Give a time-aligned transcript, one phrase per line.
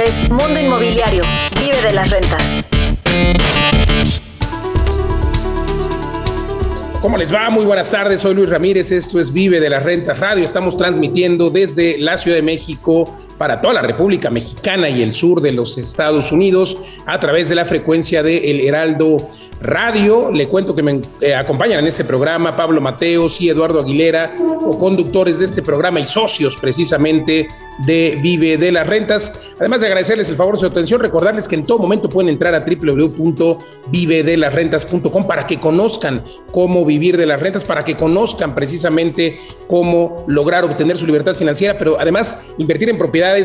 [0.00, 1.24] es Mundo Inmobiliario.
[1.58, 2.64] Vive de las rentas.
[7.02, 7.50] ¿Cómo les va?
[7.50, 11.48] Muy buenas tardes, soy Luis Ramírez, esto es Vive de las Rentas Radio, estamos transmitiendo
[11.48, 13.04] desde la Ciudad de México
[13.40, 16.76] para toda la República Mexicana y el sur de los Estados Unidos
[17.06, 19.30] a través de la frecuencia de El Heraldo
[19.62, 20.30] Radio.
[20.30, 25.38] Le cuento que me eh, acompañan en este programa Pablo Mateos y Eduardo Aguilera, co-conductores
[25.38, 27.48] de este programa y socios precisamente
[27.86, 29.32] de Vive de las Rentas.
[29.58, 32.54] Además de agradecerles el favor de su atención, recordarles que en todo momento pueden entrar
[32.54, 36.22] a www.vivedelasrentas.com para que conozcan
[36.52, 41.78] cómo vivir de las rentas, para que conozcan precisamente cómo lograr obtener su libertad financiera,
[41.78, 42.98] pero además invertir en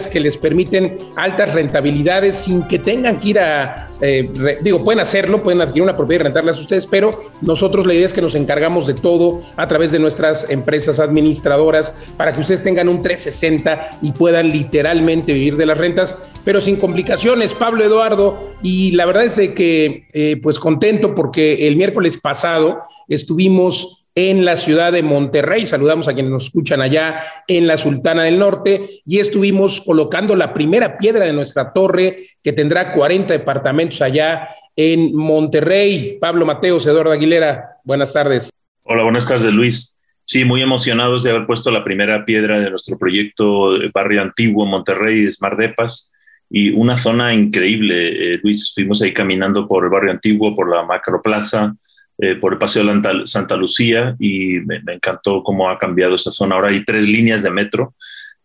[0.07, 5.41] que les permiten altas rentabilidades sin que tengan que ir a, eh, digo, pueden hacerlo,
[5.41, 8.35] pueden adquirir una propiedad y rentarlas a ustedes, pero nosotros la idea es que nos
[8.35, 13.89] encargamos de todo a través de nuestras empresas administradoras para que ustedes tengan un 360
[14.02, 17.53] y puedan literalmente vivir de las rentas, pero sin complicaciones.
[17.53, 22.80] Pablo Eduardo, y la verdad es de que eh, pues contento porque el miércoles pasado
[23.08, 25.67] estuvimos en la ciudad de Monterrey.
[25.67, 30.53] Saludamos a quienes nos escuchan allá en la Sultana del Norte y estuvimos colocando la
[30.53, 36.17] primera piedra de nuestra torre que tendrá 40 departamentos allá en Monterrey.
[36.19, 38.49] Pablo Mateos, Eduardo Aguilera, buenas tardes.
[38.83, 39.97] Hola, buenas tardes, Luis.
[40.23, 45.30] Sí, muy emocionados de haber puesto la primera piedra de nuestro proyecto Barrio Antiguo Monterrey,
[45.30, 46.11] Smart Depas,
[46.49, 48.33] y una zona increíble.
[48.33, 51.75] Eh, Luis, estuvimos ahí caminando por el Barrio Antiguo, por la Macroplaza,
[52.17, 56.55] eh, por el Paseo de Santa Lucía, y me, encantó cómo ha cambiado esa zona.
[56.55, 57.94] Ahora hay tres líneas de metro.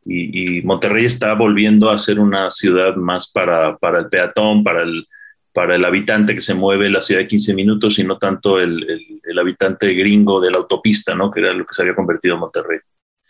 [0.04, 5.06] Y, Monterrey está volviendo a ser una ciudad más para, para el peatón, para el,
[5.52, 9.20] para el habitante que se mueve la ciudad de 15 minutos y no tanto el,
[9.22, 11.30] el, habitante gringo de la autopista, ¿no?
[11.30, 12.78] Que era lo que se había convertido en Monterrey.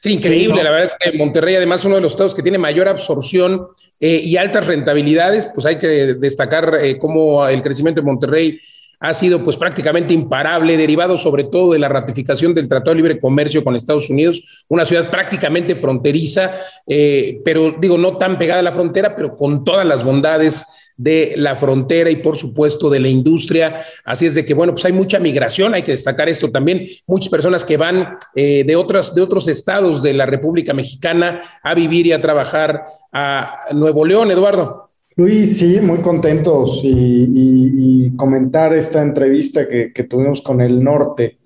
[0.00, 0.62] Sí, increíble.
[0.62, 3.66] La verdad que Monterrey, además, uno de los estados que tiene mayor absorción
[3.98, 8.60] eh, y altas rentabilidades, pues hay que destacar eh, cómo el crecimiento de Monterrey
[9.00, 13.18] ha sido pues prácticamente imparable, derivado sobre todo de la ratificación del Tratado de Libre
[13.18, 16.52] Comercio con Estados Unidos, una ciudad prácticamente fronteriza,
[16.86, 20.66] eh, pero digo, no tan pegada a la frontera, pero con todas las bondades
[20.98, 23.82] de la frontera y por supuesto de la industria.
[24.04, 27.30] Así es de que, bueno, pues hay mucha migración, hay que destacar esto también, muchas
[27.30, 32.06] personas que van eh, de, otras, de otros estados de la República Mexicana a vivir
[32.06, 34.89] y a trabajar a Nuevo León, Eduardo.
[35.20, 41.38] Luis, sí, muy contentos y, comentar esta entrevista que, que tuvimos con el norte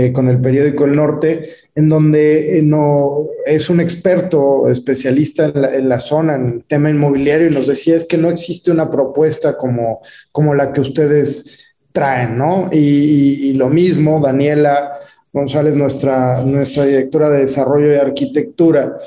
[0.00, 5.88] eh, con el periódico El Norte, en donde eh, no, es un experto especialista en
[5.88, 9.58] la, zona, en el tema inmobiliario, y nos decía es que no existe una propuesta
[9.58, 12.68] como, como la que ustedes traen, ¿no?
[12.70, 14.92] Y, lo mismo, Daniela
[15.32, 18.98] González, nuestra, nuestra directora de Desarrollo y Arquitectura,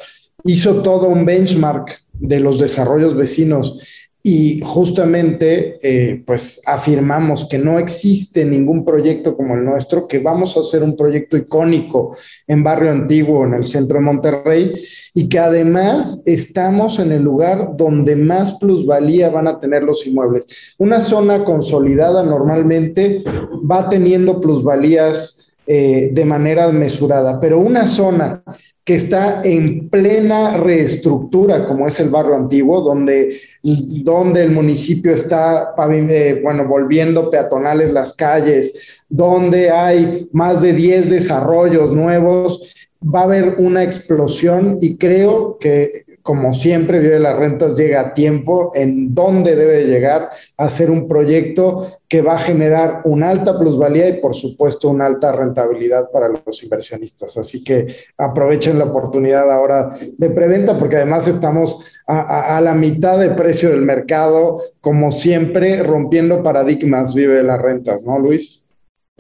[0.44, 3.78] hizo todo un benchmark de los desarrollos vecinos
[4.24, 10.56] y justamente eh, pues afirmamos que no existe ningún proyecto como el nuestro, que vamos
[10.56, 12.16] a hacer un proyecto icónico
[12.46, 14.74] en Barrio Antiguo, en el centro de Monterrey,
[15.16, 20.76] y que además estamos en el lugar donde más plusvalía van a tener los inmuebles.
[20.78, 23.24] Una zona consolidada normalmente
[23.70, 28.44] va teniendo plusvalías eh, de manera mesurada, pero una zona
[28.84, 35.74] que está en plena reestructura, como es el barrio antiguo, donde, donde el municipio está,
[35.90, 43.24] eh, bueno, volviendo peatonales las calles, donde hay más de 10 desarrollos nuevos, va a
[43.24, 49.14] haber una explosión y creo que como siempre, Vive las Rentas llega a tiempo en
[49.14, 54.20] donde debe llegar a ser un proyecto que va a generar una alta plusvalía y,
[54.20, 57.38] por supuesto, una alta rentabilidad para los inversionistas.
[57.38, 57.88] Así que
[58.18, 63.70] aprovechen la oportunidad ahora de preventa, porque además estamos a, a la mitad de precio
[63.70, 68.61] del mercado, como siempre, rompiendo paradigmas Vive las Rentas, ¿no, Luis?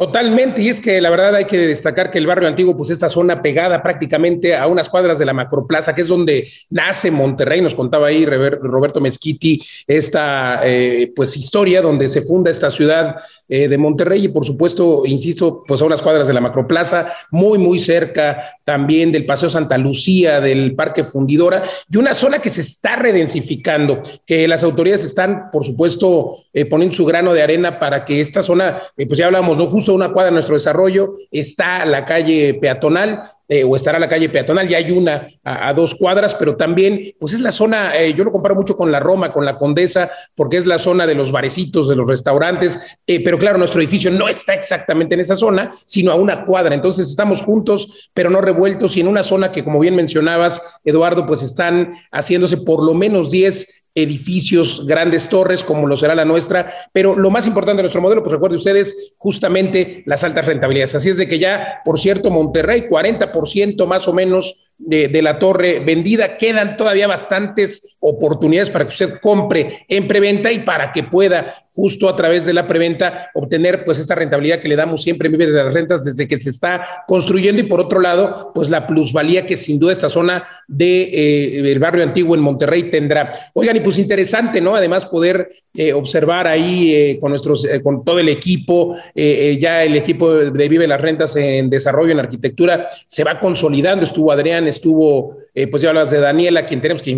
[0.01, 3.07] Totalmente, y es que la verdad hay que destacar que el barrio antiguo, pues esta
[3.07, 7.75] zona pegada prácticamente a unas cuadras de la Macroplaza, que es donde nace Monterrey, nos
[7.75, 13.17] contaba ahí Roberto Mezquiti esta eh, pues historia donde se funda esta ciudad
[13.47, 17.59] eh, de Monterrey y por supuesto, insisto, pues a unas cuadras de la Macroplaza, muy,
[17.59, 22.61] muy cerca también del Paseo Santa Lucía, del Parque Fundidora, y una zona que se
[22.61, 28.03] está redensificando, que las autoridades están, por supuesto, eh, poniendo su grano de arena para
[28.03, 29.67] que esta zona, pues ya hablamos, ¿no?
[29.67, 34.29] Justo una cuadra de nuestro desarrollo está la calle peatonal, eh, o estará la calle
[34.29, 38.23] peatonal, ya hay una a, dos cuadras, pero también, pues es la zona, eh, yo
[38.23, 41.34] lo comparo mucho con la Roma, con la Condesa, porque es la zona de los
[41.34, 45.73] barecitos, de los restaurantes, eh, pero claro, nuestro edificio no está exactamente en esa zona,
[45.85, 49.66] sino a una cuadra, entonces estamos juntos, pero no revueltos, y en una zona que,
[49.66, 55.88] como bien mencionabas, Eduardo, pues están haciéndose por lo menos 10 edificios, grandes torres, como
[55.88, 60.03] lo será la nuestra, pero lo más importante de nuestro modelo, pues recuerde ustedes, justamente
[60.05, 60.96] las altas rentabilidades.
[60.96, 65.79] Así es de que ya, por cierto, Monterrey, 40% más o menos de, la torre
[65.79, 66.37] vendida.
[66.37, 72.09] Quedan todavía bastantes oportunidades para que usted compre en preventa y para que pueda justo
[72.09, 75.51] a través de la preventa obtener pues esta rentabilidad que le damos siempre en Vive
[75.51, 79.45] de las Rentas desde que se está construyendo y por otro lado pues la plusvalía
[79.45, 83.31] que sin duda esta zona de eh, barrio antiguo en Monterrey tendrá.
[83.53, 84.75] Oigan y pues interesante, ¿no?
[84.75, 90.33] Además poder eh, observar ahí eh, con nuestros, con todo el equipo, ya el equipo
[90.33, 94.05] de Vive las Rentas en desarrollo en arquitectura se va consolidando.
[94.05, 95.35] Estuvo Adrián, estuvo,
[95.70, 97.12] pues ya hablas de Daniela, quien tenemos que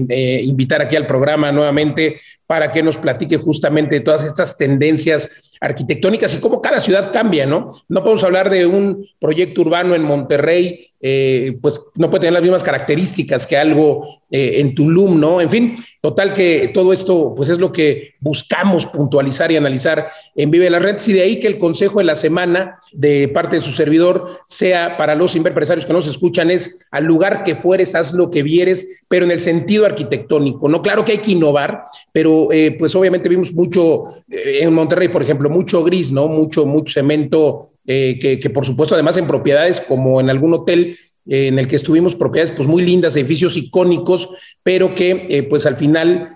[0.43, 6.33] invitar aquí al programa nuevamente para que nos platique justamente de todas estas tendencias arquitectónicas
[6.33, 7.71] y cómo cada ciudad cambia, ¿no?
[7.87, 12.41] No podemos hablar de un proyecto urbano en Monterrey, eh, pues no puede tener las
[12.41, 15.41] mismas características que algo eh, en Tulum, ¿no?
[15.41, 20.49] En fin, total que todo esto, pues es lo que buscamos puntualizar y analizar en
[20.49, 23.61] Vive la Red, y de ahí que el consejo de la semana de parte de
[23.61, 28.13] su servidor sea para los empresarios que nos escuchan es al lugar que fueres, haz
[28.13, 30.81] lo que vieres, pero en el sentido arquitectónico, ¿no?
[30.81, 31.83] Claro que hay que innovar,
[32.13, 36.29] pero eh, pues obviamente vimos mucho en Monterrey, por ejemplo, mucho gris, ¿no?
[36.29, 40.97] Mucho, mucho cemento, eh, que, por supuesto además en propiedades como en algún hotel
[41.27, 44.29] eh, en el que estuvimos, propiedades pues muy lindas, edificios icónicos,
[44.63, 46.29] pero que eh, pues al final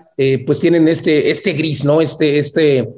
[0.44, 2.00] pues tienen este, este gris, ¿no?
[2.00, 2.88] Este, este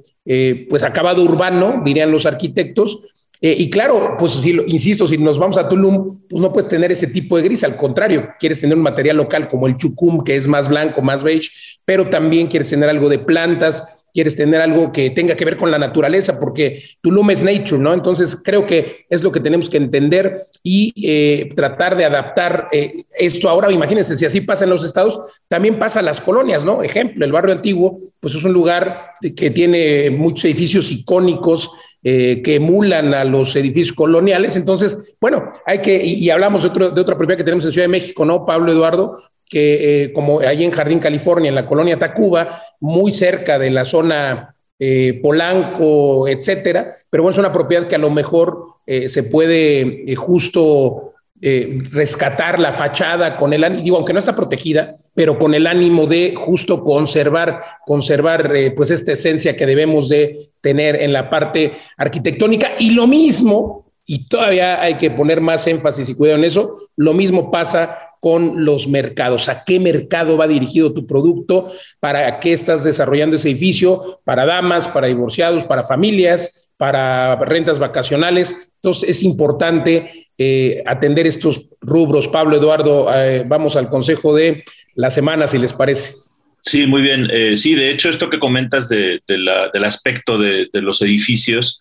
[0.71, 2.99] pues acabado urbano, dirían los arquitectos.
[3.43, 7.09] y claro, pues si insisto, si nos vamos a Tulum, pues no puedes tener ese
[7.09, 10.49] tipo de gris, al contrario, quieres tener un material local como el chucum, que es
[10.49, 11.51] más blanco, más beige,
[11.85, 15.71] pero también quieres tener algo de plantas, quieres tener algo que tenga que ver con
[15.71, 17.93] la naturaleza, porque Tulum es nature, ¿no?
[17.93, 23.05] Entonces creo que es lo que tenemos que entender y eh, tratar de adaptar eh,
[23.19, 23.49] esto.
[23.49, 26.83] Ahora, imagínense, si así pasa en los estados, también pasa en las colonias, ¿no?
[26.83, 31.71] Ejemplo, el barrio antiguo, pues es un lugar que tiene muchos edificios icónicos,
[32.03, 34.57] eh, que emulan a los edificios coloniales.
[34.57, 37.85] Entonces, bueno, hay que, y, hablamos de, otro, de otra propiedad que tenemos en Ciudad
[37.85, 39.17] de México, ¿no, Pablo Eduardo?
[39.45, 43.85] que eh, como ahí en Jardín, California, en la colonia Tacuba, muy cerca de la
[43.85, 50.17] zona eh, Polanco, etcétera, pero bueno, es una propiedad que a lo mejor se puede
[50.17, 51.10] justo
[51.41, 56.07] rescatar la fachada con el ánimo, digo, aunque no está protegida, pero con el ánimo
[56.07, 62.71] de justo conservar, conservar pues esta esencia que debemos de tener en la parte arquitectónica.
[62.79, 67.15] Y lo mismo, y todavía hay que poner más énfasis y cuidado en eso, lo
[67.15, 69.49] mismo pasa con los mercados.
[69.49, 71.73] ¿A qué mercado va dirigido tu producto?
[72.01, 74.21] ¿Para qué estás desarrollando ese edificio?
[74.25, 78.55] ¿Para damas, para divorciados, para familias, para rentas vacacionales?
[78.77, 82.27] Entonces es importante eh, atender estos rubros.
[82.29, 86.15] Pablo Eduardo, eh, vamos al consejo de la semana, si les parece.
[86.63, 87.29] Sí, muy bien.
[87.31, 91.81] Eh, sí, de hecho, esto que comentas del aspecto de, los edificios,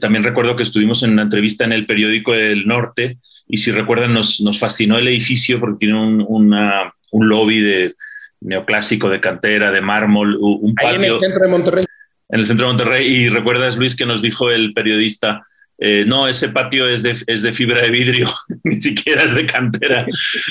[0.00, 3.18] también recuerdo que estuvimos en una entrevista en el periódico El Norte
[3.48, 7.94] y si recuerdan, nos, nos fascinó el edificio porque tiene un, una, un lobby de
[8.40, 10.94] neoclásico, de cantera, de mármol, un patio.
[10.94, 11.86] en el centro de Monterrey.
[12.28, 13.06] En el centro de Monterrey.
[13.06, 15.44] Y recuerdas, Luis, que nos dijo el periodista,
[15.78, 18.28] eh, no, ese patio es de, es de, fibra de vidrio,
[18.64, 20.06] ni siquiera es de cantera.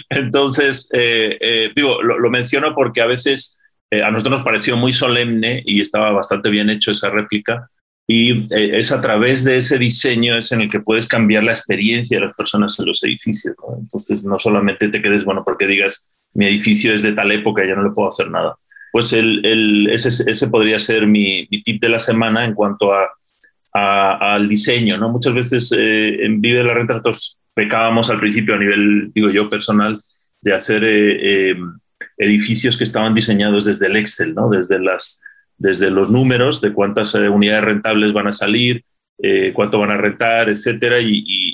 [0.09, 3.59] Entonces, eh, eh, digo, lo, lo, menciono porque a veces
[4.03, 7.69] a nosotros nos pareció muy solemne y estaba bastante bien hecho esa réplica,
[8.07, 11.53] y eh, es a través de ese diseño es en el que puedes cambiar la
[11.53, 13.55] experiencia de las personas en los edificios.
[13.79, 17.75] Entonces, no solamente te quedes, bueno, porque digas, mi edificio es de tal época, ya
[17.75, 18.55] no le puedo hacer nada.
[18.95, 23.09] Pues ese, podría ser mi, tip de la semana en cuanto a,
[23.73, 24.97] al diseño.
[24.97, 25.09] ¿no?
[25.09, 29.49] Muchas veces eh, en Vive la Renta nosotros pecábamos al principio a nivel, digo yo,
[29.49, 30.01] personal,
[30.39, 31.57] de hacer eh,
[32.17, 34.49] edificios que estaban diseñados desde el Excel, ¿no?
[34.49, 35.21] desde las
[35.57, 38.85] desde los números de cuántas eh, unidades rentables van a salir,
[39.17, 41.44] eh, cuánto van a rentar, etcétera, y,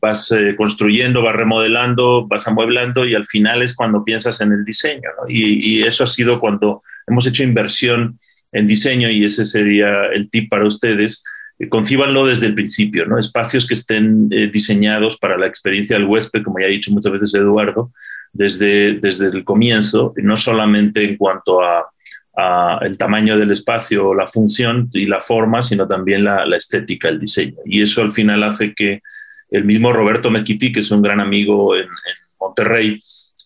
[0.00, 4.64] vas eh, construyendo, vas remodelando, vas amueblando y al final es cuando piensas en el
[4.64, 5.10] diseño.
[5.28, 8.18] Y, eso ha sido cuando hemos hecho inversión
[8.52, 11.24] en diseño y ese sería el tip para ustedes.
[11.68, 13.18] concíbanlo desde el principio, ¿no?
[13.18, 17.34] espacios que estén diseñados para la experiencia del huésped, como ya ha dicho muchas veces
[17.34, 17.92] Eduardo,
[18.32, 21.86] desde, desde el comienzo, no solamente en cuanto a
[22.82, 27.56] el tamaño del espacio, la función y la forma, sino también la, estética, el diseño.
[27.64, 29.00] Y eso al final hace que
[29.56, 31.88] el mismo Roberto Mezquiti, que es un gran amigo en,
[32.38, 33.00] Monterrey,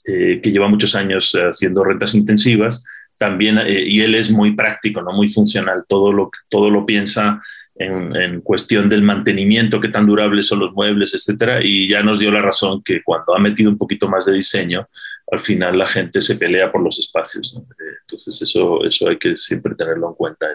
[0.05, 2.85] eh, que lleva muchos años haciendo rentas intensivas,
[3.17, 5.13] también, eh, y él es muy práctico, ¿no?
[5.13, 7.41] muy funcional, todo lo, todo lo piensa
[7.75, 12.31] en, cuestión del mantenimiento, qué tan durables son los muebles, etcétera, y ya nos dio
[12.31, 14.89] la razón que cuando ha metido un poquito más de diseño,
[15.31, 17.57] al final la gente se pelea por los espacios.
[17.57, 20.47] Eh, Entonces eso, eso hay que siempre tenerlo en cuenta,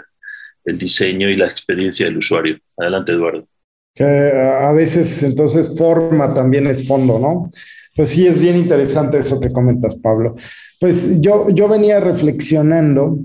[0.65, 2.59] el, diseño y la experiencia del usuario.
[2.77, 3.47] Adelante, Eduardo.
[3.95, 7.49] Que a veces entonces forma también es fondo, ¿no?
[7.95, 10.35] Pues sí, es bien interesante eso que comentas, Pablo.
[10.79, 13.17] Pues yo, yo venía reflexionando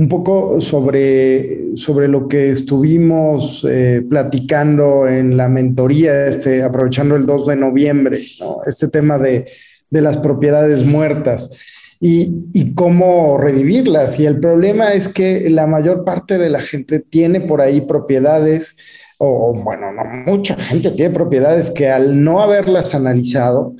[0.00, 7.26] un poco sobre, sobre lo que estuvimos eh, platicando en la mentoría, este, aprovechando el
[7.26, 8.22] 2 de noviembre,
[8.66, 9.44] este tema de,
[9.90, 11.52] de las propiedades muertas
[12.00, 14.18] y, y, cómo revivirlas.
[14.18, 18.78] Y el problema es que la mayor parte de la gente tiene por ahí propiedades,
[19.22, 23.74] o bueno, no, mucha gente tiene propiedades que al no haberlas analizado,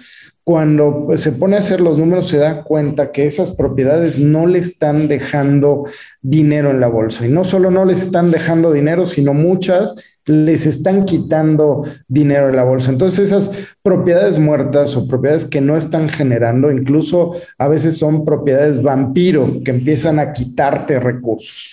[0.44, 4.58] cuando se pone a hacer los números se da cuenta que esas propiedades no le
[4.58, 5.84] están dejando
[6.20, 7.24] dinero en la bolsa.
[7.24, 12.56] Y no solo no les están dejando dinero, sino muchas les están quitando dinero en
[12.56, 12.90] la bolsa.
[12.90, 13.50] Entonces esas
[13.82, 19.70] propiedades muertas o propiedades que no están generando, incluso a veces son propiedades vampiro que
[19.70, 21.70] empiezan a quitarte recursos.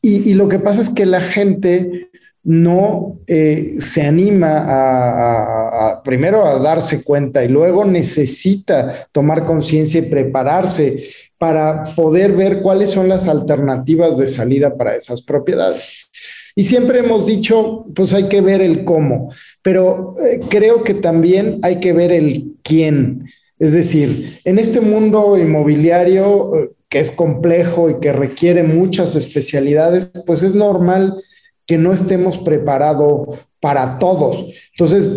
[0.00, 2.10] Y, lo que pasa es que la gente
[2.44, 10.08] no eh, se anima a, primero a darse cuenta y luego necesita tomar conciencia y
[10.08, 16.08] prepararse para poder ver cuáles son las alternativas de salida para esas propiedades.
[16.56, 21.60] Y siempre hemos dicho, pues hay que ver el cómo, pero eh, creo que también
[21.62, 23.28] hay que ver el quién.
[23.60, 30.10] Es decir, en este mundo inmobiliario eh, que es complejo y que requiere muchas especialidades,
[30.26, 31.22] pues es normal
[31.66, 34.46] que no estemos preparados para todos.
[34.72, 35.10] Entonces,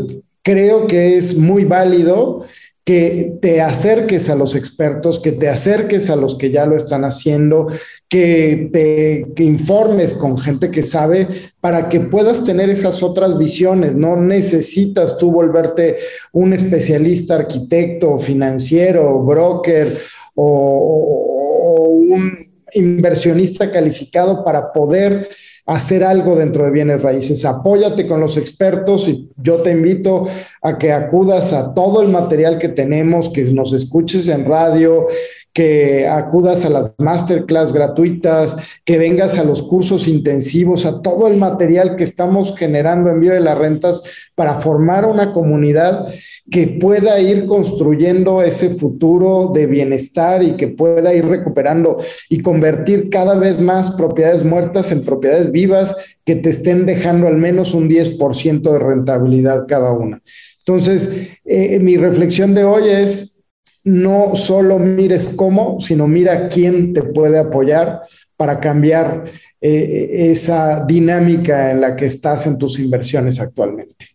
[0.43, 2.45] creo que es muy válido
[2.83, 7.05] que te acerques a los expertos, que te acerques a los que ya lo están
[7.05, 7.67] haciendo,
[8.09, 11.27] que te informes con gente que sabe
[11.61, 13.93] para que puedas tener esas otras visiones.
[13.93, 15.97] No necesitas tú volverte
[16.33, 19.99] un especialista arquitecto, financiero, broker
[20.33, 21.30] o
[21.75, 25.29] un inversionista calificado para poder
[25.65, 27.45] hacer algo dentro de bienes raíces.
[27.45, 30.27] Apóyate con los expertos y yo te invito
[30.61, 35.07] a que acudas a todo el material que tenemos, que nos escuches en radio,
[35.53, 41.37] que acudas a las masterclass gratuitas, que vengas a los cursos intensivos, a todo el
[41.37, 44.01] material que estamos generando en Vía de las Rentas
[44.35, 46.07] para formar una comunidad
[46.49, 53.09] que pueda ir construyendo ese futuro de bienestar y que pueda ir recuperando y convertir
[53.09, 57.89] cada vez más propiedades muertas en propiedades vivas que te estén dejando al menos un
[57.89, 60.21] 10% de rentabilidad cada una.
[60.59, 63.40] Entonces, eh, mi reflexión de hoy es,
[63.83, 68.01] no solo mires cómo, sino mira quién te puede apoyar
[68.37, 69.25] para cambiar
[69.59, 74.05] eh, esa dinámica en la que estás en tus inversiones actualmente.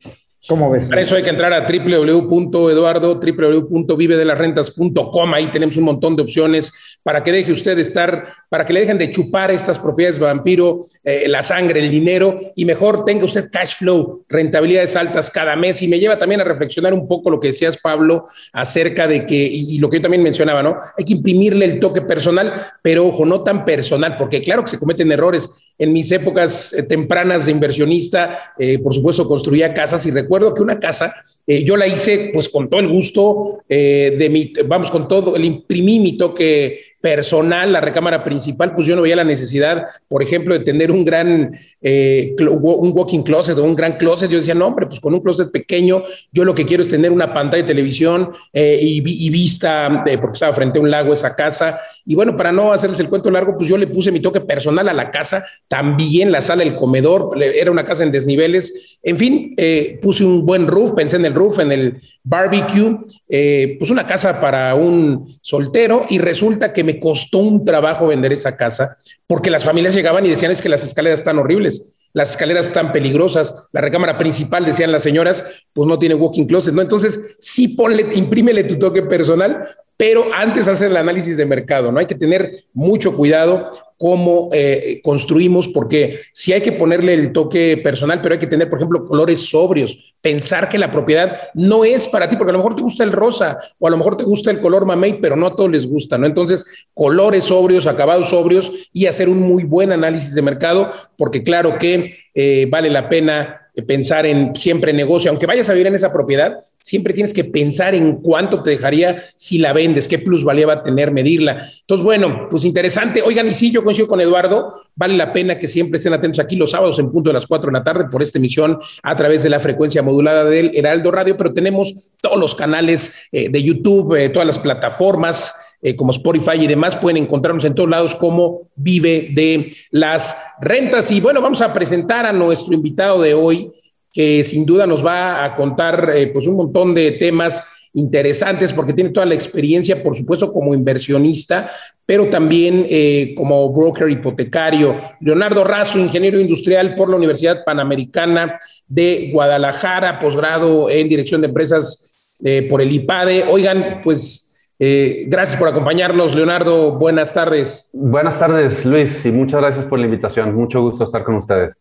[0.49, 0.89] ¿Cómo ves?
[0.89, 5.35] Para eso hay que entrar a www.eduardo, www.vivedelasrentas.com.
[5.35, 6.73] Ahí tenemos un montón de opciones
[7.03, 11.25] para que deje usted estar, para que le dejen de chupar estas propiedades vampiro, eh,
[11.27, 15.83] la sangre, el dinero, y mejor tenga usted cash flow, rentabilidades altas cada mes.
[15.83, 19.37] Y me lleva también a reflexionar un poco lo que decías, Pablo, acerca de que,
[19.37, 20.77] y, lo que yo también mencionaba, ¿no?
[20.97, 24.79] Hay que imprimirle el toque personal, pero ojo, no tan personal, porque claro que se
[24.79, 25.51] cometen errores.
[25.79, 30.63] En mis épocas eh, tempranas de inversionista, eh, por supuesto, construía casas y recuerdo que
[30.63, 31.15] una casa,
[31.47, 35.47] eh, yo la hice pues con todo el gusto de mi, vamos, con todo, le
[35.47, 40.59] imprimí mi toque personal, la recámara principal, pues yo no veía la necesidad, por ejemplo,
[40.59, 44.29] de tener un gran, eh, un walking closet o un gran closet.
[44.29, 47.13] Yo decía, no, hombre, pues con un closet pequeño, yo lo que quiero es tener
[47.13, 51.79] una pantalla de televisión y, vista, porque estaba frente a un lago esa casa.
[52.05, 54.89] Y bueno, para no hacerles el cuento largo, pues yo le puse mi toque personal
[54.89, 58.99] a la casa, también la sala, el comedor, era una casa en desniveles.
[59.05, 59.55] En fin,
[60.03, 64.75] puse un buen roof, pensé en el roof, en el barbecue, pues una casa para
[64.75, 69.95] un soltero y resulta que me costó un trabajo vender esa casa porque las familias
[69.95, 74.17] llegaban y decían es que las escaleras están horribles, las escaleras están peligrosas, la recámara
[74.17, 76.81] principal, decían las señoras, pues no tiene walking closet, ¿no?
[76.81, 81.99] Entonces, sí ponle, imprímele tu toque personal, pero antes hacer el análisis de mercado, ¿no?
[81.99, 87.81] Hay que tener mucho cuidado cómo eh, construimos, porque sí hay que ponerle el toque
[87.83, 92.07] personal, pero hay que tener, por ejemplo, colores sobrios, pensar que la propiedad no es
[92.07, 94.25] para ti, porque a lo mejor te gusta el rosa o a lo mejor te
[94.25, 96.27] gusta el color mamey, pero no a todos les gusta, ¿no?
[96.27, 101.79] Entonces, colores sobrios, acabados sobrios y hacer un muy buen análisis de mercado, porque claro
[101.79, 106.13] que eh, vale la pena pensar en siempre negocio, aunque vayas a vivir en esa
[106.13, 110.73] propiedad, siempre tienes que pensar en cuánto te dejaría si la vendes, qué plusvalía va
[110.75, 111.69] a tener, medirla.
[111.81, 113.23] Entonces, bueno, pues interesante.
[113.23, 116.55] Oigan, y sí, yo coincido con Eduardo, vale la pena que siempre estén atentos aquí
[116.55, 119.43] los sábados en punto de las 4 de la tarde por esta emisión a través
[119.43, 124.15] de la frecuencia modulada del Heraldo Radio, pero tenemos todos los canales eh, de YouTube,
[124.15, 128.69] eh, todas las plataformas eh, como Spotify y demás, pueden encontrarnos en todos lados como
[128.77, 131.11] Vive de las Rentas.
[131.11, 133.73] Y bueno, vamos a presentar a nuestro invitado de hoy,
[134.17, 138.95] que sin duda nos va a contar eh, pues un montón de temas interesantes porque
[138.95, 141.71] tiene toda la experiencia, por supuesto, como inversionista,
[142.07, 144.99] pero también eh, como broker hipotecario.
[145.21, 148.59] Leonardo Razo, ingeniero industrial por la Universidad Panamericana
[148.89, 153.45] de Guadalajara, posgrado en dirección de empresas eh, por el IPADE.
[153.51, 156.93] Oigan, pues gracias por acompañarnos, Leonardo.
[156.93, 157.91] Buenas tardes.
[157.93, 160.55] Buenas tardes, Luis, y muchas gracias por la invitación.
[160.55, 161.77] Mucho gusto estar con ustedes.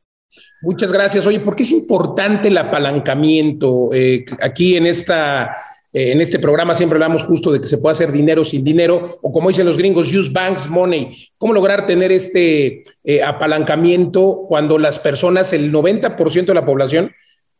[0.61, 1.25] Muchas gracias.
[1.27, 3.89] Oye, ¿por qué es importante el apalancamiento
[4.41, 5.55] aquí en esta
[5.95, 9.17] eh, en este programa siempre hablamos justo de que se puede hacer dinero sin dinero,
[9.21, 11.29] o como dicen los gringos, use banks money.
[11.37, 17.13] ¿Cómo lograr tener este eh, apalancamiento cuando las personas, el 90% de la población,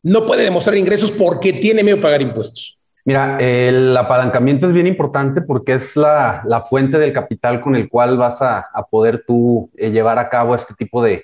[0.04, 2.78] no puede demostrar ingresos porque tiene miedo a pagar impuestos?
[3.06, 8.18] Mira, el apalancamiento es bien importante porque es la, fuente del capital con el cual
[8.18, 11.24] vas a, poder tú eh, llevar a cabo este tipo de,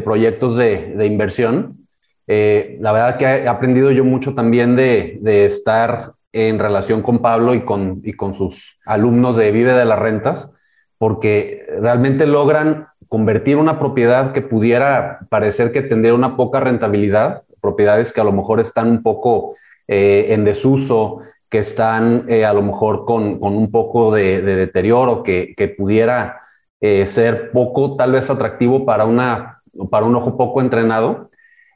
[0.00, 1.86] proyectos de, inversión.
[2.26, 7.54] la verdad que he aprendido yo mucho también de, de estar en relación con Pablo
[7.54, 10.52] y con, y con sus alumnos de Vive de las Rentas,
[10.98, 18.12] porque realmente logran convertir una propiedad que pudiera parecer que tendría una poca rentabilidad, propiedades
[18.12, 19.56] que a lo mejor están un poco
[19.88, 25.54] eh, en desuso, que están eh, a lo mejor con, un poco de, deterioro, que,
[25.56, 26.42] que pudiera
[26.80, 29.59] eh, ser poco tal vez atractivo para, una,
[29.90, 31.30] para un ojo poco entrenado.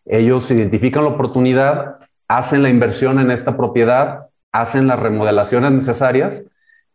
[0.04, 1.96] Ellos identifican la oportunidad,
[2.28, 6.44] hacen la inversión en esta propiedad, hacen las remodelaciones necesarias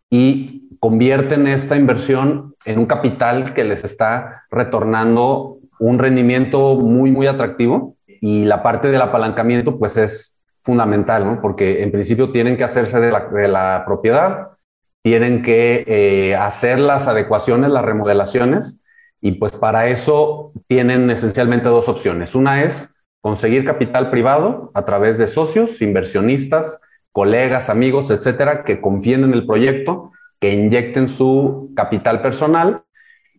[0.10, 7.27] y convierten esta inversión en un capital que les está retornando un rendimiento muy, muy
[7.27, 7.96] atractivo.
[8.22, 11.41] Y la parte del apalancamiento, pues es fundamental, ¿no?
[11.41, 14.50] Porque en principio tienen que hacerse de la, propiedad,
[15.01, 18.82] tienen que eh, hacer las adecuaciones, las remodelaciones,
[19.22, 22.36] y pues para eso tienen esencialmente dos opciones.
[22.36, 29.24] Una es conseguir capital privado a través de socios, inversionistas, colegas, amigos, etcétera, que confíen
[29.24, 32.84] en el proyecto, que inyecten su capital personal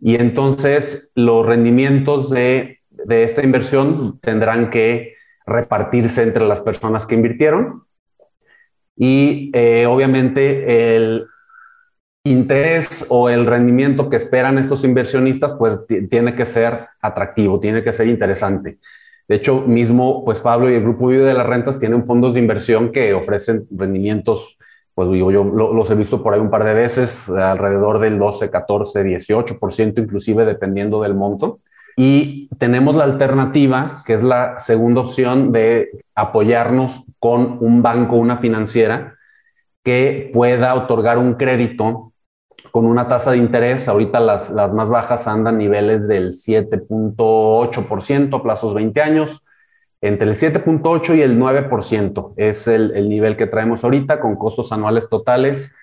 [0.00, 5.14] y entonces los rendimientos de, esta inversión tendrán que
[5.46, 7.84] repartirse entre las personas que invirtieron
[8.96, 11.26] y eh, obviamente el
[12.24, 15.78] interés o el rendimiento que esperan estos inversionistas pues
[16.10, 18.78] tiene que ser atractivo, tiene que ser interesante.
[19.26, 22.40] De hecho, mismo, pues Pablo y el Grupo Vive de las Rentas tienen fondos de
[22.40, 24.58] inversión que ofrecen rendimientos,
[24.92, 28.50] pues digo, yo los he visto por ahí un par de veces, alrededor del 12,
[28.50, 31.60] 14, 18%, inclusive dependiendo del monto.
[31.96, 38.38] Y tenemos la alternativa, que es la segunda opción de apoyarnos con un banco, una
[38.38, 39.14] financiera,
[39.84, 42.09] que pueda otorgar un crédito
[42.70, 48.42] con una tasa de interés, ahorita las, las más bajas andan niveles del 7.8% a
[48.42, 49.44] plazos 20 años,
[50.00, 54.72] entre el 7.8 y el 9% es el, el, nivel que traemos ahorita con costos
[54.72, 55.74] anuales totales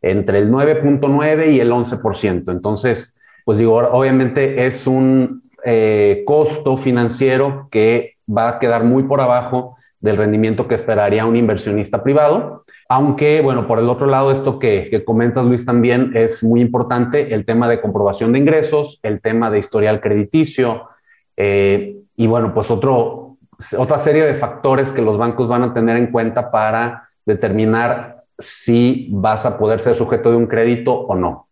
[0.00, 2.50] entre el 9.9 y el 11%.
[2.50, 9.20] Entonces, pues digo, obviamente es un eh, costo financiero que va a quedar muy por
[9.20, 12.64] abajo del rendimiento que esperaría un inversionista privado.
[12.88, 17.44] Aunque, bueno, por el otro lado, esto que, comentas, Luis, también es muy importante, el
[17.44, 20.88] tema de comprobación de ingresos, el tema de historial crediticio
[21.36, 23.38] eh, y, bueno, pues otro,
[23.76, 29.08] otra serie de factores que los bancos van a tener en cuenta para determinar si
[29.10, 31.48] vas a poder ser sujeto de un crédito o no.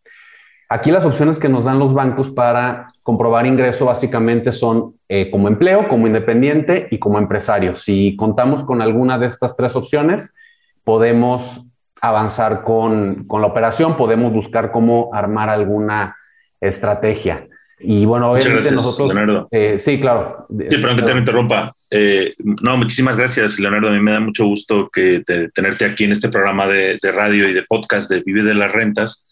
[0.68, 5.48] Aquí las opciones que nos dan los bancos para comprobar ingreso básicamente son eh, como
[5.48, 7.74] empleo, como independiente y como empresario.
[7.74, 10.32] Si contamos con alguna de estas tres opciones,
[10.84, 11.62] podemos
[12.00, 16.16] avanzar con, la operación, podemos buscar cómo armar alguna
[16.60, 17.48] estrategia.
[17.80, 19.14] Y bueno, obviamente nosotros.
[19.14, 19.48] Leonardo.
[19.50, 20.46] Eh, sí, claro.
[20.48, 21.74] Sí, perdón que te interrumpa.
[21.90, 22.30] Eh,
[22.62, 23.88] no, muchísimas gracias, Leonardo.
[23.88, 27.52] A mí me da mucho gusto que tenerte aquí en este programa de, radio y
[27.52, 29.26] de podcast de Vive de las Rentas,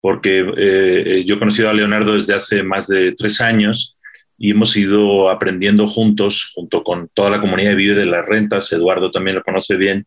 [0.00, 3.98] porque eh, yo he conocido a Leonardo desde hace más de tres años
[4.38, 8.72] y hemos ido aprendiendo juntos, junto con toda la comunidad de Vive de las Rentas.
[8.72, 10.06] Eduardo también lo conoce bien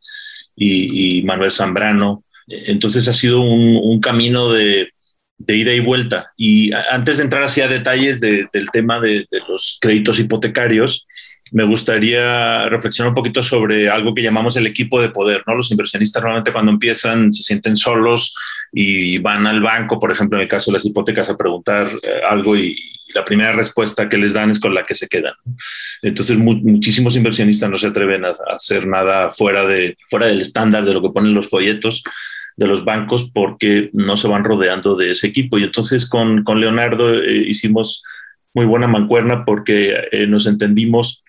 [0.56, 2.24] y, Manuel Zambrano.
[2.48, 4.90] Entonces ha sido un, camino de,
[5.48, 6.32] ida y vuelta.
[6.38, 11.08] Y antes de entrar hacia detalles del tema de, los créditos hipotecarios,
[11.54, 15.56] me gustaría reflexionar un poquito sobre algo que llamamos el equipo de poder, ¿no?
[15.56, 18.36] Los inversionistas normalmente cuando empiezan se sienten solos
[18.72, 22.22] y van al banco, por ejemplo, en el caso de las hipotecas, a preguntar eh,
[22.28, 22.76] algo y,
[23.14, 25.36] la primera respuesta que les dan es con la que se quedan.
[26.02, 30.94] Entonces, muchísimos inversionistas no se atreven a, hacer nada fuera, de, fuera del estándar de
[30.94, 32.02] lo que ponen los folletos.
[32.56, 35.60] de los bancos porque no se van rodeando de ese equipo.
[35.60, 38.04] Y entonces con, con Leonardo eh, hicimos
[38.54, 41.24] muy buena mancuerna porque eh, nos entendimos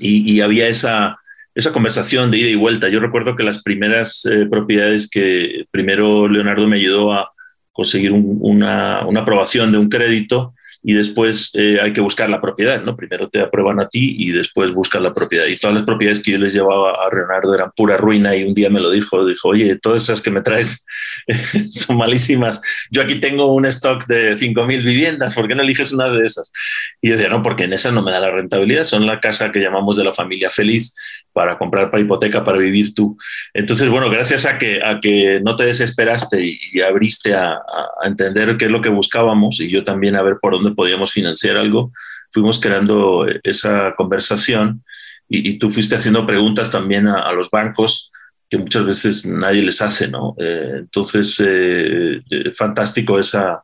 [0.00, 1.18] y, había esa,
[1.54, 2.88] esa conversación de ida y vuelta.
[2.88, 7.32] Yo recuerdo que las primeras eh, propiedades que primero Leonardo me ayudó a
[7.72, 10.54] conseguir un, una, una aprobación de un crédito,
[10.88, 12.94] y después eh, hay que buscar la propiedad, ¿no?
[12.94, 15.44] Primero te aprueban a ti y después buscan la propiedad.
[15.48, 18.54] Y todas las propiedades que yo les llevaba a Leonardo eran pura ruina y un
[18.54, 20.86] día me lo dijo, dijo, oye, todas esas que me traes
[21.72, 22.62] son malísimas.
[22.92, 26.52] Yo aquí tengo un stock de 5.000 viviendas, ¿por qué no eliges una de esas?
[27.00, 29.50] Y yo decía, no, porque en esas no me da la rentabilidad, son la casa
[29.50, 30.94] que llamamos de la familia feliz
[31.36, 33.18] para comprar para hipoteca para vivir tú.
[33.52, 38.56] Entonces, bueno, gracias a que, a que no te desesperaste y, abriste a, a entender
[38.56, 41.92] qué es lo que buscábamos y yo también a ver por dónde podíamos financiar algo,
[42.30, 44.82] fuimos creando esa conversación
[45.28, 48.10] y, tú fuiste haciendo preguntas también a, los bancos
[48.48, 50.36] que muchas veces nadie les hace, ¿no?
[50.38, 53.62] Eh, entonces, eh, eh, fantástico esa,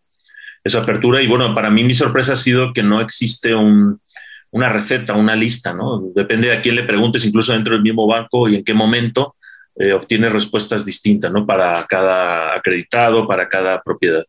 [0.62, 4.00] esa apertura y bueno, para mí mi sorpresa ha sido que no existe un,
[4.52, 6.00] una receta, una lista, ¿no?
[6.14, 9.34] Depende de a quién le preguntes, incluso dentro del mismo banco y en qué momento
[9.76, 11.46] eh, obtienes respuestas distintas, ¿no?
[11.46, 14.24] Para cada acreditado, para cada propiedad.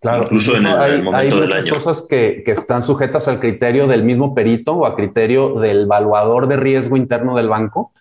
[0.00, 1.74] Claro, incluso en el, momento del año.
[1.74, 6.48] cosas que, que, están sujetas al criterio del mismo perito o a criterio del evaluador
[6.48, 7.92] de riesgo interno del banco.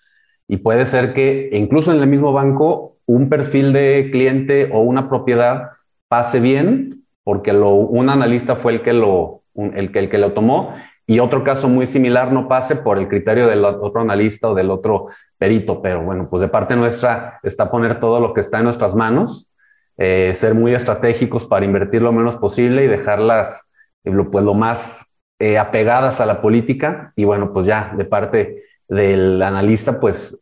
[0.48, 5.10] Y puede ser que incluso en el mismo banco un perfil de cliente o una
[5.10, 5.72] propiedad
[6.08, 10.32] pase bien porque lo, un analista fue el que lo, el que, el que lo
[10.34, 10.74] tomó
[11.10, 14.70] y otro caso muy similar no pase por el criterio del otro analista o del
[14.70, 15.08] otro
[15.40, 15.82] perito.
[15.82, 19.50] Pero bueno, pues de parte nuestra está poner todo lo que está en nuestras manos
[19.98, 25.18] eh, ser muy estratégicos para invertir lo menos posible y dejarlas eh, pues, lo más
[25.40, 27.12] eh, apegadas a la política.
[27.16, 30.40] Y bueno, pues ya de parte del analista, pues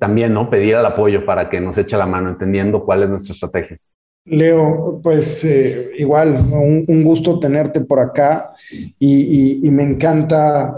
[0.00, 0.50] también ¿no?
[0.50, 3.78] pedir el apoyo para que nos eche la mano, entendiendo cuál es nuestra estrategia.
[4.26, 5.46] Leo, pues
[5.98, 8.52] igual, un, gusto tenerte por acá
[8.98, 10.76] y, me encanta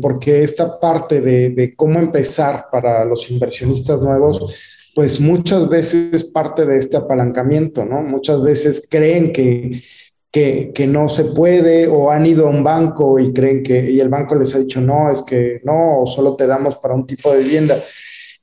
[0.00, 4.54] porque esta parte de, cómo empezar para los inversionistas nuevos
[4.94, 8.00] pues muchas veces parte de este apalancamiento, ¿no?
[8.00, 9.82] Muchas veces creen que,
[10.30, 14.08] que, no se puede o han ido a un banco y creen que, y el
[14.08, 17.32] banco les ha dicho, no, es que no, o solo te damos para un tipo
[17.32, 17.82] de vivienda.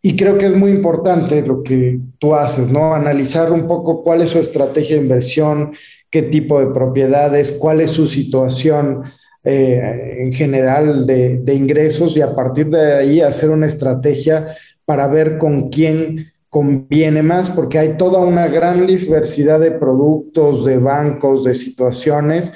[0.01, 2.95] Y creo que es muy importante lo que tú haces, ¿no?
[2.95, 5.73] Analizar un poco cuál es su estrategia de inversión,
[6.09, 9.03] qué tipo de propiedades, cuál es su situación
[9.43, 15.07] eh, en general de, de ingresos y a partir de ahí hacer una estrategia para
[15.07, 21.45] ver con quién conviene más porque hay toda una gran diversidad de productos, de bancos,
[21.45, 22.51] de situaciones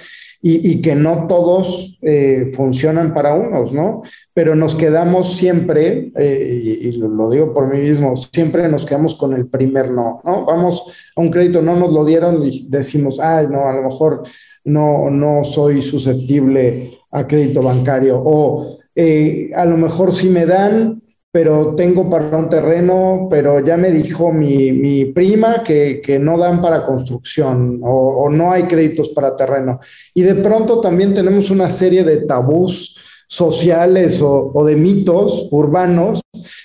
[0.47, 4.03] y, que no todos eh, funcionan para unos, ¿no?
[4.31, 9.33] Pero nos quedamos siempre, eh, y, lo digo por mí mismo, siempre nos quedamos con
[9.33, 10.45] el primer no, ¿no?
[10.45, 10.83] Vamos
[11.15, 14.21] a un crédito, no nos lo dieron y decimos, ay, no, a lo mejor
[14.65, 21.01] no, no soy susceptible a crédito bancario o eh, a lo mejor si me dan,
[21.35, 26.85] pero tengo para un terreno, pero ya me dijo mi, prima que, no dan para
[26.85, 29.81] construcción o, no hay créditos para terreno.
[30.13, 36.21] Y de pronto también tenemos una serie de tabús sociales o, de mitos urbanos,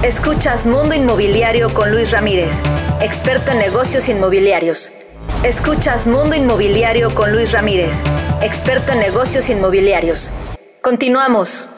[0.02, 2.64] Escuchas Mundo Inmobiliario con Luis Ramírez,
[3.00, 4.90] experto en negocios inmobiliarios.
[5.44, 8.02] Escuchas Mundo Inmobiliario con Luis Ramírez,
[8.42, 10.32] experto en negocios inmobiliarios.
[10.82, 11.71] Continuamos.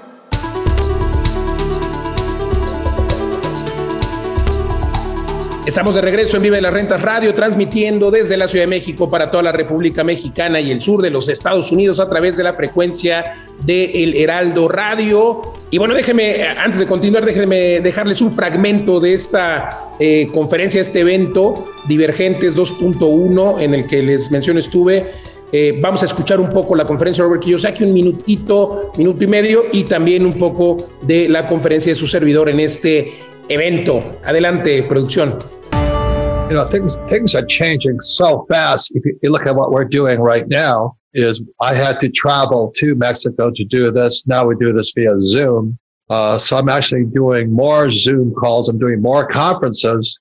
[5.67, 9.31] Estamos de regreso en Vive las Rentas Radio, transmitiendo desde la Ciudad de México para
[9.31, 12.53] toda la República Mexicana y el sur de los Estados Unidos a través de la
[12.53, 15.41] frecuencia de El Heraldo Radio.
[15.71, 21.01] Y bueno, déjeme, antes de continuar, déjenme dejarles un fragmento de esta eh, conferencia, este
[21.01, 25.13] evento, Divergentes 2.1, en el que les menciono estuve.
[25.51, 29.29] Eh, vamos a escuchar un poco la conferencia de Robert Kiyosaki, un minutito, minuto y
[29.29, 33.15] medio, y también un poco de la conferencia de su servidor en este
[33.49, 34.03] evento.
[34.25, 35.43] Adelante, producción.
[36.49, 38.93] You know, things things are changing so fast.
[38.95, 42.95] If you, look at what we're doing right now, is I had to travel to
[42.95, 44.27] Mexico to do this.
[44.27, 45.79] Now we do this via Zoom.
[46.11, 48.69] Uh, so I'm actually doing more Zoom calls.
[48.69, 50.19] I'm doing more conferences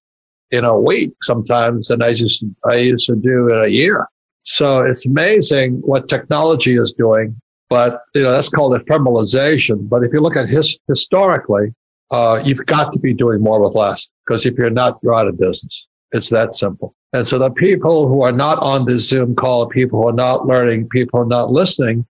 [0.51, 4.07] in a week sometimes than I used I used to do in a year.
[4.43, 7.35] So it's amazing what technology is doing.
[7.69, 9.89] But you know that's called ephemeralization.
[9.89, 11.73] But if you look at his historically,
[12.13, 15.27] uh, you've got to be doing more with less because if you're not, you're out
[15.27, 15.87] of business.
[16.11, 16.95] It's that simple.
[17.11, 20.45] And so the people who are not on this Zoom call, people who are not
[20.45, 22.05] learning, people who are not listening,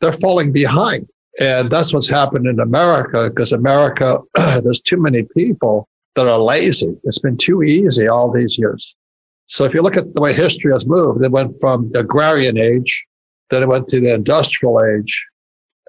[0.00, 1.08] they're falling behind.
[1.40, 6.94] And that's what's happened in America because America, there's too many people that are lazy.
[7.04, 8.94] It's been too easy all these years.
[9.46, 12.58] So if you look at the way history has moved, it went from the agrarian
[12.58, 13.06] age,
[13.48, 15.26] then it went to the industrial age,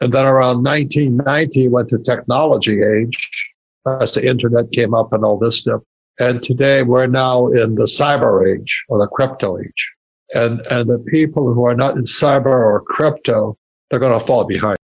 [0.01, 3.53] and then around 1990 it went to technology age
[3.99, 5.81] as the internet came up and all this stuff.
[6.19, 9.91] And today we're now in the cyber age or the crypto age.
[10.33, 13.57] And, and the people who are not in cyber or crypto,
[13.89, 14.77] they're going to fall behind.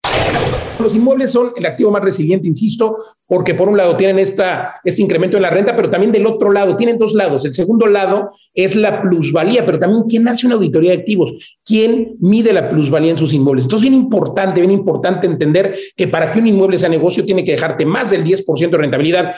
[0.80, 5.02] Los inmuebles son el activo más resiliente, insisto, porque por un lado tienen esta, este
[5.02, 7.46] incremento en la renta, pero también del otro lado, tienen dos lados.
[7.46, 12.18] El segundo lado es la plusvalía, pero también quién hace una auditoría de activos, quién
[12.20, 13.66] mide la plusvalía en sus inmuebles.
[13.66, 17.54] Entonces, bien importante, bien importante entender que para que un inmueble sea negocio tiene que
[17.54, 19.36] dejarte más del 10% de rentabilidad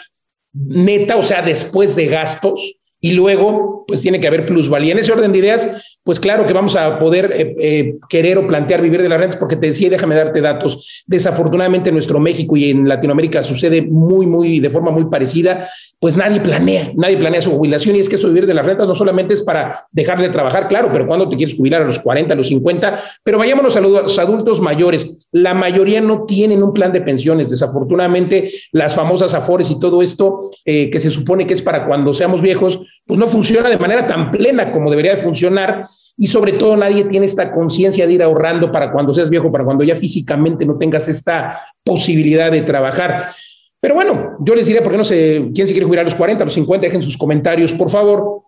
[0.53, 4.93] neta, o sea, después de gastos, y luego, pues tiene que haber plusvalía.
[4.93, 8.47] En ese orden de ideas, pues claro que vamos a poder eh, eh, querer o
[8.47, 11.03] plantear vivir de las rentas, porque te decía, déjame darte datos.
[11.05, 15.67] Desafortunadamente en nuestro México y en Latinoamérica sucede muy, muy, de forma muy parecida
[15.99, 18.87] pues nadie planea, nadie planea su jubilación y es que eso vivir de las rentas
[18.87, 21.97] no solamente es para dejar de trabajar, claro, pero cuando te quieres jubilar a los
[21.97, 25.17] 40, a los 50, pero vayámonos a los adultos mayores.
[25.31, 27.49] La mayoría no tienen un plan de pensiones.
[27.49, 32.13] Desafortunadamente, las famosas afores y todo esto eh, que se supone que es para cuando
[32.13, 35.85] seamos viejos, pues no funciona de manera tan plena como debería de funcionar.
[36.17, 39.63] Y sobre todo nadie tiene esta conciencia de ir ahorrando para cuando seas viejo, para
[39.63, 43.31] cuando ya físicamente no tengas esta posibilidad de trabajar.
[43.79, 46.15] Pero bueno, yo les diré, por qué no sé, quién se quiere jubilar a los
[46.15, 48.41] 40, a los 50, dejen sus comentarios, por favor.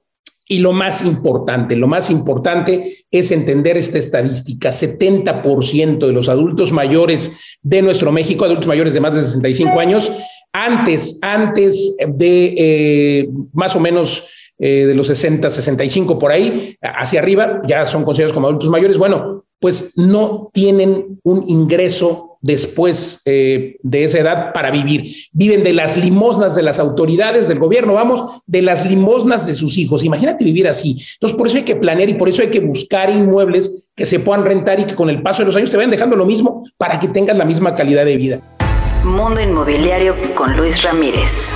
[0.48, 4.72] Y lo más importante, lo más importante es entender esta estadística.
[4.72, 10.12] 70% de los adultos mayores de nuestro México, adultos mayores de más de 65 años,
[10.54, 17.22] antes, antes de eh, más o menos eh, de los 60, 65 por ahí, hacia
[17.22, 18.98] arriba, ya son considerados como adultos mayores.
[18.98, 25.14] Bueno, pues no tienen un ingreso después eh, de esa edad para vivir.
[25.34, 29.78] Viven de las limosnas de las autoridades del gobierno, vamos, de las limosnas de sus
[29.78, 30.04] hijos.
[30.04, 31.02] Imagínate vivir así.
[31.16, 34.20] Entonces, por eso hay que planear y por eso hay que buscar inmuebles que se
[34.20, 36.66] puedan rentar y que con el paso de los años te vayan dejando lo mismo
[36.78, 38.59] para que tengas la misma calidad de vida.
[39.04, 41.54] Mundo Inmobiliario con Luis Ramírez.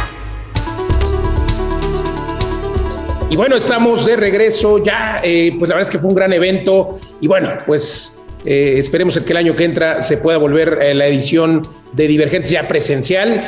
[3.30, 6.32] Y bueno, estamos de regreso ya, eh, pues la verdad es que fue un gran
[6.32, 10.94] evento y bueno, pues eh, esperemos que el año que entra se pueda volver a
[10.94, 13.46] la edición de Divergentes ya presencial.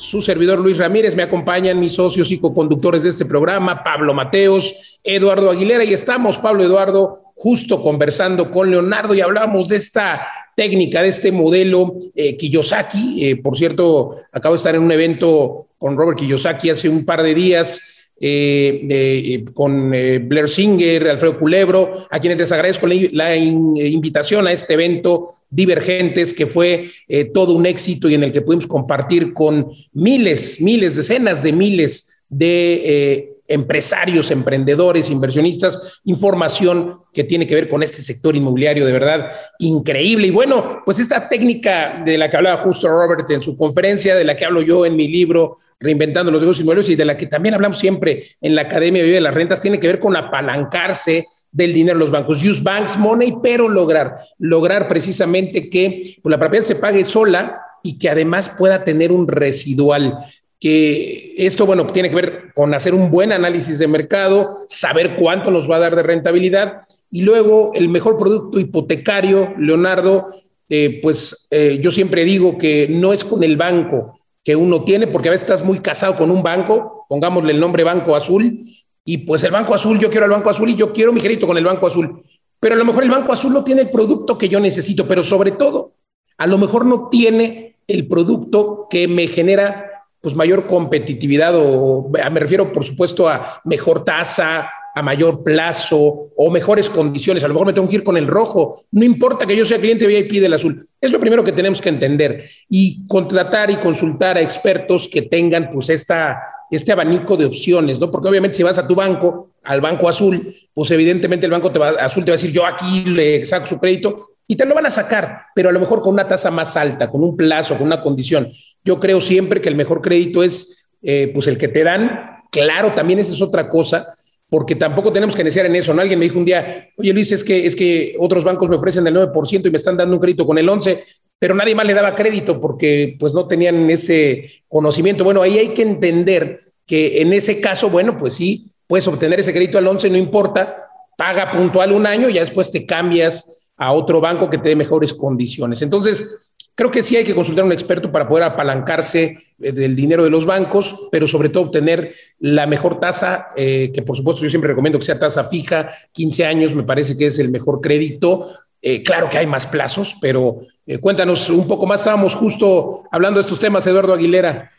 [0.00, 4.98] Su servidor Luis Ramírez, me acompañan mis socios y co-conductores de este programa, Pablo Mateos,
[5.04, 11.02] Eduardo Aguilera, y estamos, Pablo Eduardo, justo conversando con Leonardo y hablamos de esta técnica,
[11.02, 13.26] de este modelo eh, Kiyosaki.
[13.26, 17.22] Eh, por cierto, acabo de estar en un evento con Robert Kiyosaki hace un par
[17.22, 17.82] de días
[18.22, 24.52] eh, eh, con eh, Blair Singer, Alfredo Culebro, a quienes les agradezco la, invitación a
[24.52, 26.90] este evento Divergentes, que fue
[27.32, 32.22] todo un éxito y en el que pudimos compartir con miles, miles, decenas de miles
[32.28, 39.32] de empresarios, emprendedores, inversionistas, información que tiene que ver con este sector inmobiliario de verdad
[39.58, 40.28] increíble.
[40.28, 44.24] Y bueno, pues esta técnica de la que hablaba justo Robert en su conferencia, de
[44.24, 47.26] la que hablo yo en mi libro Reinventando los negocios inmobiliarios y de la que
[47.26, 51.72] también hablamos siempre en la Academia de las Rentas, tiene que ver con apalancarse del
[51.72, 56.64] dinero de los bancos, use banks money, pero lograr, lograr precisamente que pues, la propiedad
[56.64, 60.18] se pague sola y que además pueda tener un residual
[60.60, 65.50] que esto, bueno, tiene que ver con hacer un buen análisis de mercado, saber cuánto
[65.50, 70.28] nos va a dar de rentabilidad y luego el mejor producto hipotecario, Leonardo,
[70.68, 75.06] eh, pues eh, yo siempre digo que no es con el banco que uno tiene,
[75.06, 78.64] porque a veces estás muy casado con un banco, pongámosle el nombre Banco Azul,
[79.04, 81.46] y pues el Banco Azul, yo quiero el Banco Azul y yo quiero mi crédito
[81.46, 82.22] con el Banco Azul,
[82.60, 85.22] pero a lo mejor el Banco Azul no tiene el producto que yo necesito, pero
[85.22, 85.94] sobre todo,
[86.38, 89.89] a lo mejor no tiene el producto que me genera
[90.20, 96.50] pues mayor competitividad o me refiero por supuesto a mejor tasa, a mayor plazo o
[96.50, 97.44] mejores condiciones.
[97.44, 98.80] A lo mejor me tengo que ir con el rojo.
[98.90, 100.88] No importa que yo sea cliente VIP del azul.
[101.00, 105.70] Es lo primero que tenemos que entender y contratar y consultar a expertos que tengan
[105.70, 108.10] pues esta, este abanico de opciones, ¿no?
[108.10, 111.78] Porque obviamente si vas a tu banco, al banco azul, pues evidentemente el banco te
[111.78, 114.74] va, azul te va a decir yo aquí le saco su crédito y te lo
[114.74, 117.76] van a sacar, pero a lo mejor con una tasa más alta, con un plazo,
[117.76, 118.50] con una condición.
[118.84, 122.42] Yo creo siempre que el mejor crédito es eh, pues el que te dan.
[122.50, 124.14] Claro, también esa es otra cosa
[124.50, 125.92] porque tampoco tenemos que iniciar en eso.
[125.92, 129.06] Alguien me dijo un día, oye Luis, es que, es que otros bancos me ofrecen
[129.06, 131.02] el 9% y me están dando un crédito con el 11%,
[131.38, 135.24] pero nadie más le daba crédito porque pues no tenían ese conocimiento.
[135.24, 139.52] Bueno, ahí hay que entender que en ese caso, bueno, pues sí, puedes obtener ese
[139.52, 143.92] crédito al 11, no importa, paga puntual un año y ya después te cambias a
[143.92, 145.80] otro banco que te dé mejores condiciones.
[145.80, 149.94] Entonces, Creo que sí hay que consultar a un experto para poder apalancarse eh, del
[149.94, 154.42] dinero de los bancos, pero sobre todo obtener la mejor tasa, eh, que por supuesto
[154.42, 157.80] yo siempre recomiendo que sea tasa fija, 15 años me parece que es el mejor
[157.80, 158.50] crédito.
[158.80, 160.60] Eh, claro que hay más plazos, pero
[161.00, 162.00] cuéntanos un poco más.
[162.00, 164.72] Estábamos justo hablando de estos temas, Eduardo Aguilera.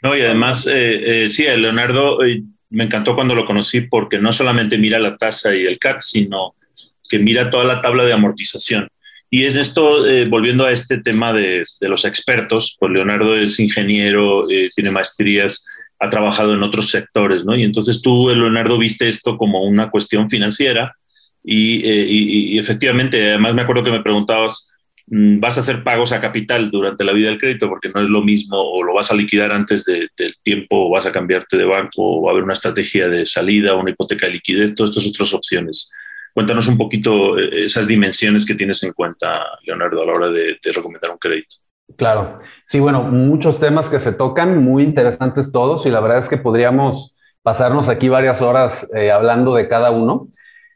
[0.00, 2.18] No, y además, sí, Leonardo
[2.70, 6.54] me encantó cuando lo conocí porque no solamente mira la tasa y el CAT, sino
[7.08, 8.88] que mira toda la tabla de amortización.
[9.30, 14.48] Y es esto, eh, volviendo a este tema de, los expertos, pues Leonardo es ingeniero,
[14.48, 15.66] eh, tiene maestrías,
[15.98, 17.54] ha trabajado en otros sectores, ¿no?
[17.56, 20.94] Y entonces tú, Leonardo, viste esto como una cuestión financiera
[21.44, 24.70] eh, y, efectivamente, además me acuerdo que me preguntabas,
[25.06, 27.68] mm, ¿vas a hacer pagos a capital durante la vida del crédito?
[27.68, 31.06] Porque no es lo mismo, o lo vas a liquidar antes del tiempo, o vas
[31.06, 34.32] a cambiarte de banco, o va a haber una estrategia de salida, una hipoteca de
[34.32, 35.90] liquidez, todas estas otras opciones.
[36.34, 40.58] Cuéntanos un poquito eh, esas dimensiones que tienes en cuenta, Leonardo, a la hora de,
[40.74, 41.56] recomendar un crédito.
[41.96, 46.28] Claro, sí, bueno, muchos temas que se tocan, muy interesantes todos, y la verdad es
[46.28, 50.28] que podríamos pasarnos aquí varias horas eh, hablando de cada uno.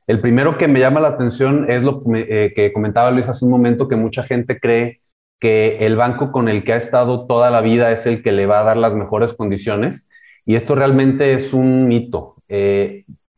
[0.06, 3.50] El primero que me llama la atención es lo eh, que comentaba Luis hace un
[3.50, 5.00] momento, que mucha gente cree
[5.38, 8.46] que el banco con el que ha estado toda la vida es el que le
[8.46, 10.08] va a dar las mejores condiciones,
[10.46, 12.36] y esto realmente es un mito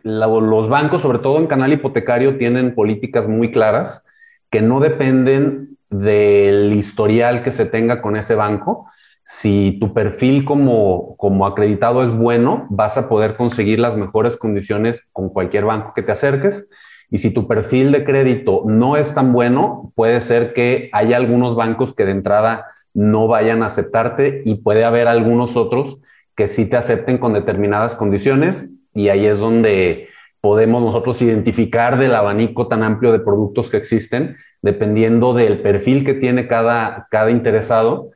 [0.05, 4.05] los bancos, sobre todo en canal hipotecario, tienen políticas muy claras
[4.51, 8.87] que no dependen del historial que se tenga con ese banco.
[9.25, 15.09] Si tu perfil como, como acreditado es bueno, vas a poder conseguir las mejores condiciones
[15.12, 16.69] con cualquier banco que te acerques.
[17.11, 21.57] Y si tu perfil de crédito no es tan bueno, puede ser que haya algunos
[21.57, 26.01] bancos que de entrada no vayan a aceptarte y puede haber algunos otros
[26.37, 30.09] que sí te acepten con determinadas condiciones y ahí es donde
[30.41, 36.15] podemos nosotros identificar del abanico tan amplio de productos que existen, dependiendo del perfil que
[36.15, 38.11] tiene cada, cada interesado,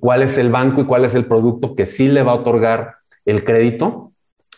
[0.00, 2.96] cuál es el banco y cuál es el producto que sí le va a otorgar
[3.24, 4.12] el crédito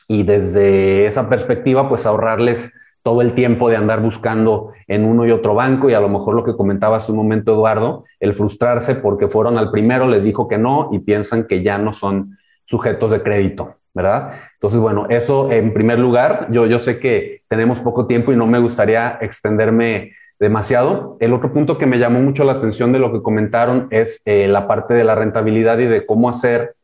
[0.06, 5.30] y desde esa perspectiva, pues ahorrarles todo el tiempo de andar buscando en uno y
[5.30, 8.94] otro banco y a lo mejor lo que comentaba hace un momento Eduardo, el frustrarse
[8.94, 13.10] porque fueron al primero, les dijo que no y piensan que ya no son sujetos
[13.10, 13.77] de crédito.
[13.98, 14.30] ¿Verdad?
[14.54, 18.46] Entonces, bueno, eso en primer lugar, yo, yo sé que tenemos poco tiempo y no
[18.46, 21.16] me gustaría extenderme demasiado.
[21.18, 24.46] El otro punto que me llamó mucho la atención de lo que comentaron es eh,
[24.46, 26.76] la parte de la rentabilidad y de cómo hacer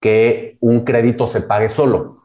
[0.00, 2.24] que un crédito se pague solo.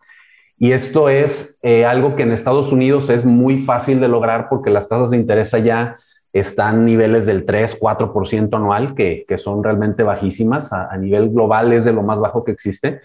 [0.58, 4.71] Y esto es eh, algo que en Estados Unidos es muy fácil de lograr porque
[4.71, 5.97] las tasas de interés allá
[6.34, 10.74] están niveles del 3, 4% anual, que, que, son realmente bajísimas.
[10.74, 13.01] A, a, nivel global es de lo más bajo que existe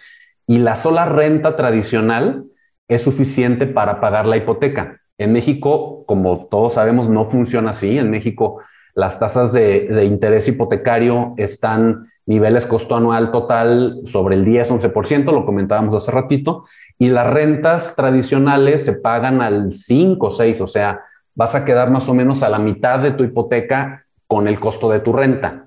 [0.47, 2.45] y la sola renta tradicional
[2.89, 5.01] es suficiente para pagar la hipoteca.
[5.19, 7.99] En México, como todos sabemos, no funciona así.
[7.99, 8.61] En México,
[8.95, 15.95] las tasas de, interés hipotecario están niveles costo anual total sobre el 10-11%, lo comentábamos
[15.95, 16.65] hace ratito,
[16.99, 21.03] y las rentas tradicionales se pagan al 5 6, o sea,
[21.37, 24.91] vas a quedar más o menos a la mitad de tu hipoteca con el costo
[24.91, 25.66] de tu renta.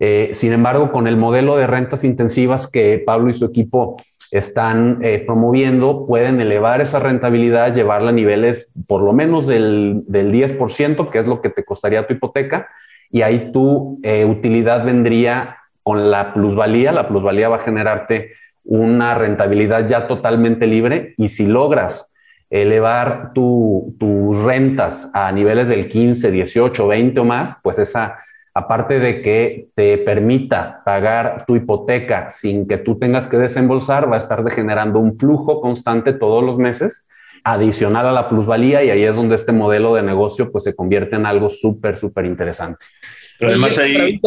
[0.00, 3.98] Eh, sin embargo, con el modelo de rentas intensivas que Pablo y su equipo
[4.30, 11.10] están eh, promoviendo, pueden elevar esa rentabilidad, llevarla a niveles por lo menos del, 10%,
[11.10, 12.68] que es lo que te costaría tu hipoteca,
[13.10, 18.32] y ahí tu eh, utilidad vendría con la plusvalía, la plusvalía va a generarte
[18.64, 21.14] una rentabilidad ya totalmente libre.
[21.16, 22.12] Y si logras
[22.50, 28.18] elevar tus rentas a niveles del 15, 18, 20 o más, pues esa,
[28.54, 34.16] aparte de que te permita pagar tu hipoteca sin que tú tengas que desembolsar, va
[34.16, 37.06] a estar generando un flujo constante todos los meses
[37.44, 41.16] adicional a la plusvalía y ahí es donde este modelo de negocio pues se convierte
[41.16, 42.84] en algo súper, súper interesante.
[43.38, 44.20] Pero además ahí...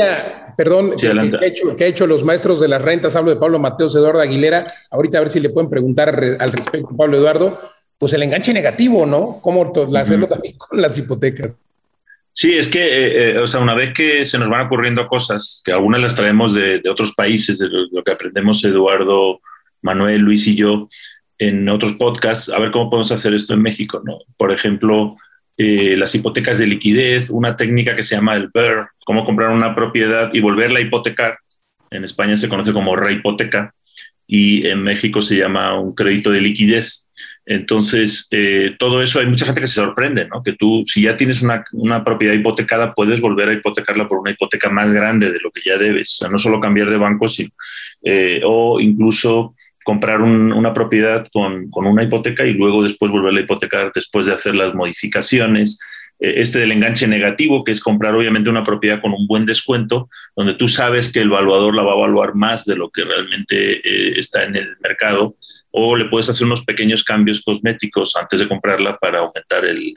[0.57, 3.59] perdón, que, ha hecho, que, ha hecho, los maestros de las rentas, hablo de Pablo
[3.59, 7.59] Mateos, Eduardo Aguilera, ahorita a ver si le pueden preguntar al respecto, Pablo Eduardo,
[7.99, 9.38] pues el enganche negativo, ¿no?
[9.41, 11.55] ¿Cómo hacerlo también con las hipotecas?
[12.34, 15.62] Sí, es que, eh, eh, o sea, una vez que se nos van ocurriendo cosas,
[15.64, 19.40] que algunas las traemos de, otros países, de lo, lo, que aprendemos Eduardo,
[19.82, 20.90] Manuel, Luis y yo,
[21.38, 24.20] en otros podcasts, a ver cómo podemos hacer esto en México, ¿no?
[24.38, 25.18] Por ejemplo,
[25.58, 29.76] eh, las hipotecas de liquidez, una técnica que se llama el BER, cómo comprar una
[29.76, 31.38] propiedad y volverla a hipotecar.
[31.92, 33.74] En España se conoce como rehipoteca
[34.26, 37.03] y en México se llama un crédito de liquidez.
[37.46, 40.41] Entonces, eh, todo eso hay mucha gente que se sorprende, ¿no?
[40.41, 44.32] Que tú, si ya tienes una, una, propiedad hipotecada, puedes volver a hipotecarla por una
[44.32, 46.14] hipoteca más grande de lo que ya debes.
[46.14, 47.50] O sea, no solo cambiar de banco, sino,
[48.02, 53.91] eh, o incluso comprar una propiedad con, una hipoteca y luego después volverla a hipotecar
[53.94, 55.80] después de hacer las modificaciones.
[56.20, 60.10] Eh, este del enganche negativo, que es comprar obviamente una propiedad con un buen descuento,
[60.36, 63.74] donde tú sabes que el evaluador la va a evaluar más de lo que realmente
[63.84, 65.36] eh, está en el mercado,
[65.76, 69.93] o le puedes hacer unos pequeños cambios cosméticos antes de comprarla para aumentar el,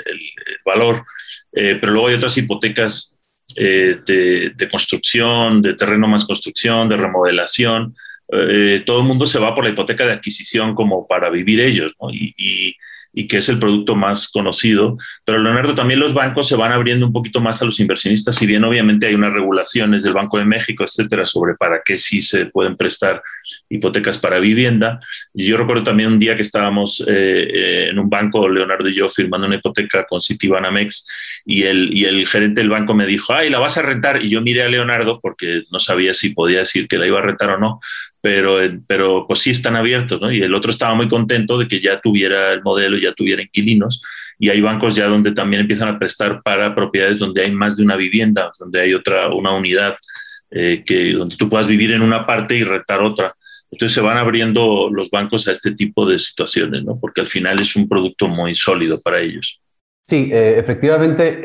[0.65, 1.05] valor.
[1.53, 3.19] Eh, pero luego hay otras hipotecas
[3.55, 7.95] de, de, construcción, de terreno más construcción, de remodelación,
[8.33, 11.93] eh, todo el mundo se va por la hipoteca de adquisición como para vivir ellos,
[12.01, 12.11] ¿no?
[12.11, 12.75] y, y,
[13.13, 14.99] y que es el producto más conocido.
[15.25, 18.47] Pero Leonardo, también los bancos se van abriendo un poquito más a los inversionistas, si
[18.47, 22.47] bien obviamente hay unas regulaciones del Banco de México, etcétera, sobre para qué sí se
[22.47, 23.23] pueden prestar
[23.69, 24.99] hipotecas para vivienda.
[25.35, 29.09] Yo recuerdo también un día que estábamos eh, eh, en un banco, Leonardo y yo,
[29.09, 31.07] firmando una hipoteca con Citibanamex,
[31.45, 34.25] y el, y el gerente del banco me dijo, ay, la vas a rentar.
[34.25, 37.23] Y yo miré a Leonardo porque no sabía si podía decir que la iba a
[37.23, 37.81] rentar o no,
[38.21, 40.33] pero, pero pues sí están abiertos, ¿no?
[40.33, 44.03] Y el otro estaba muy contento de que ya tuviera el modelo, ya tuviera inquilinos,
[44.39, 47.85] y hay bancos ya donde también empiezan a prestar para propiedades donde hay más de
[47.85, 49.97] una vivienda, donde hay otra, una unidad,
[50.51, 53.35] eh, que, donde tú puedas vivir en una parte y rentar otra.
[53.71, 56.99] Entonces se van abriendo los bancos a este tipo de situaciones, ¿no?
[56.99, 59.61] Porque al final es un producto muy sólido para ellos.
[60.07, 61.41] Sí, eh, efectivamente,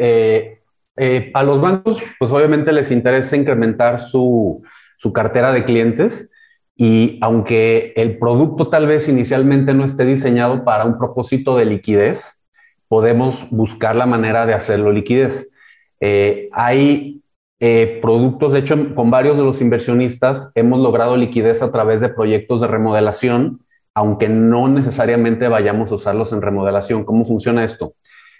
[0.95, 4.63] eh, a los bancos, pues obviamente les interesa incrementar su,
[4.97, 6.29] su cartera de clientes
[6.75, 12.43] y aunque el producto tal vez inicialmente no esté diseñado para un propósito de liquidez,
[12.87, 15.51] podemos buscar la manera de hacerlo liquidez.
[15.99, 17.20] Eh, hay
[17.61, 22.09] eh, productos, de hecho, con varios de los inversionistas hemos logrado liquidez a través de
[22.09, 23.61] proyectos de remodelación,
[23.93, 27.05] aunque no necesariamente vayamos a usarlos en remodelación.
[27.05, 27.93] ¿Cómo funciona esto?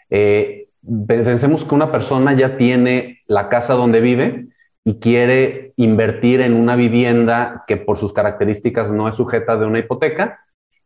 [0.09, 0.67] Eh,
[1.07, 4.47] pensemos que una persona ya tiene la casa donde vive,
[4.83, 9.79] y quiere invertir en una vivienda que por sus características no es sujeta de una
[9.79, 10.39] hipoteca.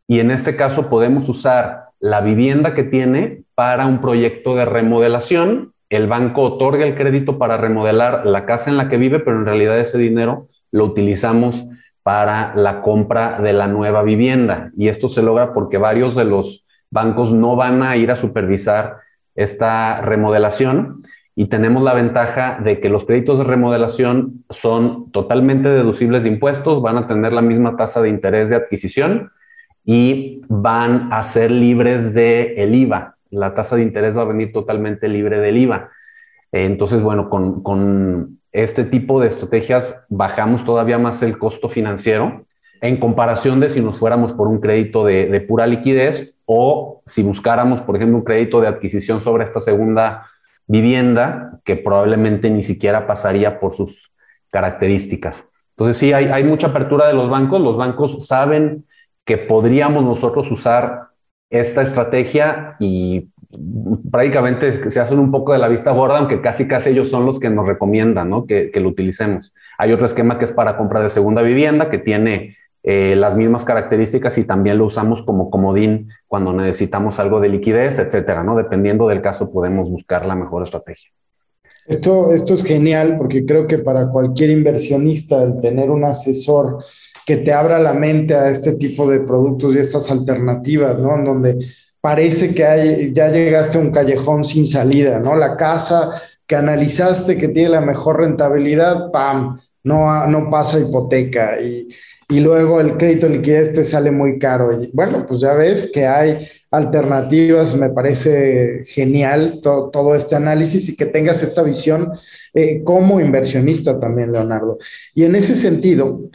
[0.06, 5.72] Y en este caso podemos usar la vivienda que tiene para un proyecto de remodelación.
[5.88, 9.46] El banco otorga el crédito para remodelar la casa en la que vive, pero en
[9.46, 11.64] realidad ese dinero lo utilizamos
[12.02, 14.70] para la compra de la nueva vivienda.
[14.76, 18.98] Y esto se logra porque varios de los bancos no van a ir a supervisar
[19.34, 21.02] esta remodelación
[21.38, 26.80] y tenemos la ventaja de que los créditos de remodelación son totalmente deducibles de impuestos,
[26.80, 29.30] van a tener la misma tasa de interés de adquisición
[29.84, 33.15] y van a ser libres de el IVA.
[33.30, 35.90] La tasa de interés va a venir totalmente libre del IVA.
[36.52, 42.46] Entonces, bueno, con, con este tipo de estrategias bajamos todavía más el costo financiero
[42.80, 47.80] en comparación de si nos fuéramos por un crédito de, pura liquidez o si buscáramos,
[47.82, 50.26] por ejemplo, un crédito de adquisición sobre esta segunda
[50.66, 54.12] vivienda que probablemente ni siquiera pasaría por sus
[54.50, 55.48] características.
[55.70, 57.60] Entonces sí, hay, hay mucha apertura de los bancos.
[57.60, 58.84] Los bancos saben
[59.24, 61.08] que podríamos nosotros usar
[61.50, 63.28] esta estrategia y
[64.10, 67.38] prácticamente se hacen un poco de la vista gorda, aunque casi casi ellos son los
[67.38, 68.46] que nos recomiendan ¿no?
[68.46, 69.54] que, que lo utilicemos.
[69.78, 72.56] Hay otro esquema que es para compra de segunda vivienda, que tiene
[72.88, 77.98] eh, las mismas características y también lo usamos como comodín cuando necesitamos algo de liquidez,
[77.98, 78.56] etcétera, ¿no?
[78.56, 81.10] Dependiendo del caso, podemos buscar la mejor estrategia.
[81.88, 86.84] Esto, esto es genial porque creo que para cualquier inversionista el tener un asesor
[87.26, 91.16] que te abra la mente a este tipo de productos y estas alternativas, ¿no?
[91.16, 91.58] En donde
[92.00, 95.34] parece que hay, ya llegaste a un callejón sin salida, ¿no?
[95.34, 96.12] La casa
[96.46, 99.58] que analizaste que tiene la mejor rentabilidad, ¡pam!
[99.82, 101.60] No, no pasa hipoteca.
[101.60, 101.88] Y,
[102.28, 104.80] y luego el crédito de liquidez te sale muy caro.
[104.80, 110.96] Y bueno, pues ya ves que hay alternativas, me parece genial todo este análisis y
[110.96, 112.12] que tengas esta visión
[112.54, 114.78] eh, como inversionista también, Leonardo.
[115.14, 116.28] Y en ese sentido,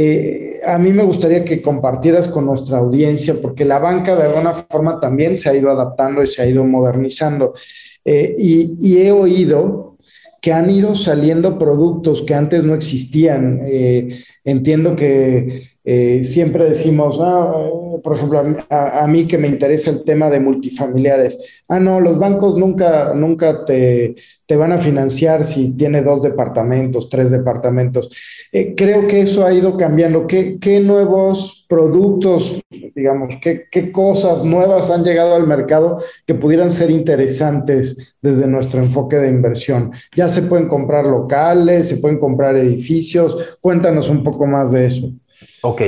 [0.00, 4.54] eh, a mí me gustaría que compartieras con nuestra audiencia, porque la banca de alguna
[4.54, 7.54] forma también se ha ido adaptando y se ha ido modernizando.
[8.04, 9.96] Eh, y, he oído
[10.40, 13.60] que han ido saliendo productos que antes no existían.
[14.44, 15.64] entiendo que
[16.22, 17.52] siempre decimos, ah,
[18.02, 21.62] por ejemplo, a, mí que me interesa el tema de multifamiliares.
[21.68, 24.16] Ah, no, los bancos nunca, nunca te,
[24.46, 28.10] te van a financiar si tiene dos departamentos, tres departamentos.
[28.52, 30.26] Eh, creo que eso ha ido cambiando.
[30.26, 36.70] ¿Qué, qué nuevos productos, digamos, qué, qué, cosas nuevas han llegado al mercado que pudieran
[36.70, 39.92] ser interesantes desde nuestro enfoque de inversión?
[40.16, 43.58] Ya se pueden comprar locales, se pueden comprar edificios.
[43.60, 45.12] Cuéntanos un poco más de eso.
[45.62, 45.82] Ok,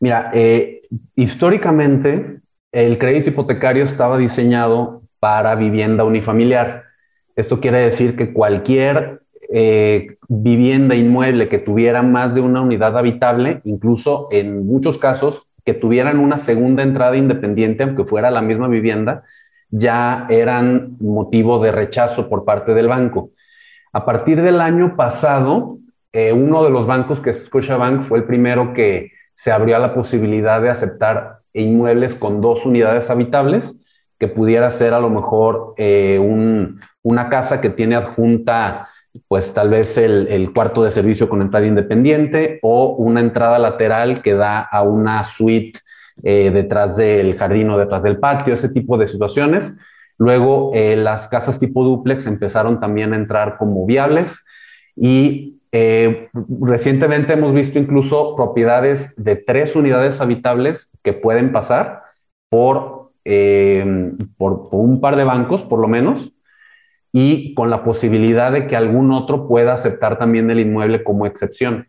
[0.00, 0.77] mira, eh,
[1.14, 2.40] históricamente
[2.72, 6.84] el crédito hipotecario estaba diseñado para vivienda unifamiliar.
[7.36, 13.60] Esto quiere decir que cualquier eh, vivienda inmueble que tuviera más de una unidad habitable,
[13.64, 19.24] incluso en muchos casos que tuvieran una segunda entrada independiente, aunque fuera la misma vivienda,
[19.70, 23.30] ya eran motivo de rechazo por parte del banco.
[23.92, 25.78] A partir del año pasado,
[26.12, 29.94] eh, uno de los bancos, que es Scotiabank, fue el primero que se abrió la
[29.94, 33.80] posibilidad de aceptar inmuebles con dos unidades habitables,
[34.18, 36.18] que pudiera ser a lo mejor eh,
[37.02, 38.88] una casa que tiene adjunta,
[39.28, 44.34] pues tal vez el, cuarto de servicio con entrada independiente o una entrada lateral que
[44.34, 45.78] da a una suite
[46.24, 49.78] eh, detrás del jardín o detrás del patio, ese tipo de situaciones.
[50.18, 54.36] Luego, eh, las casas tipo duplex empezaron también a entrar como viables
[54.96, 56.28] y eh,
[56.60, 62.02] recientemente hemos visto incluso propiedades de tres unidades habitables que pueden pasar
[62.48, 66.34] por, eh, por, un par de bancos, por lo menos,
[67.12, 71.88] y con la posibilidad de que algún otro pueda aceptar también el inmueble como excepción.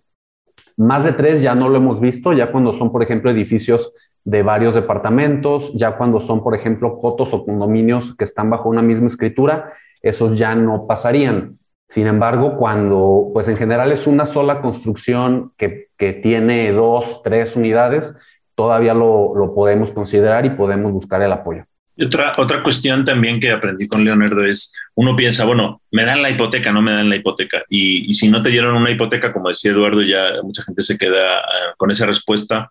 [0.75, 3.93] Más de tres ya no lo hemos visto, ya cuando son, por ejemplo, edificios
[4.25, 8.81] de varios departamentos, ya cuando son, por ejemplo, cotos o condominios que están bajo una
[8.81, 11.58] misma escritura, esos ya no pasarían.
[11.89, 15.89] Sin embargo, cuando, pues en general es una sola construcción que,
[16.21, 18.15] tiene dos, tres unidades,
[18.55, 21.65] todavía lo, podemos considerar y podemos buscar el apoyo.
[22.01, 26.29] otra, otra cuestión también que aprendí con Leonardo es, uno piensa, bueno, me dan la
[26.29, 27.63] hipoteca, no me dan la hipoteca.
[27.69, 31.39] Y, si no te dieron una hipoteca, como decía Eduardo, ya mucha gente se queda
[31.39, 32.69] eh, con esa respuesta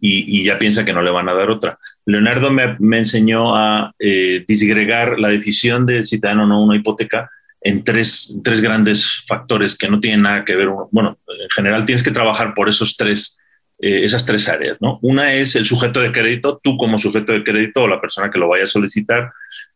[0.00, 1.78] y, ya piensa que no le van a dar otra.
[2.06, 6.76] Leonardo me, enseñó a eh, disgregar la decisión de si te dan o no una
[6.76, 7.30] hipoteca
[7.64, 10.68] en tres, tres grandes factores que no tienen nada que ver.
[10.90, 13.38] Bueno, en general tienes que trabajar por esos tres,
[13.78, 14.76] eh, esas tres áreas.
[14.80, 14.98] ¿no?
[15.00, 18.38] Una es el sujeto de crédito, tú como sujeto de crédito o la persona que
[18.38, 19.32] lo vaya a solicitar,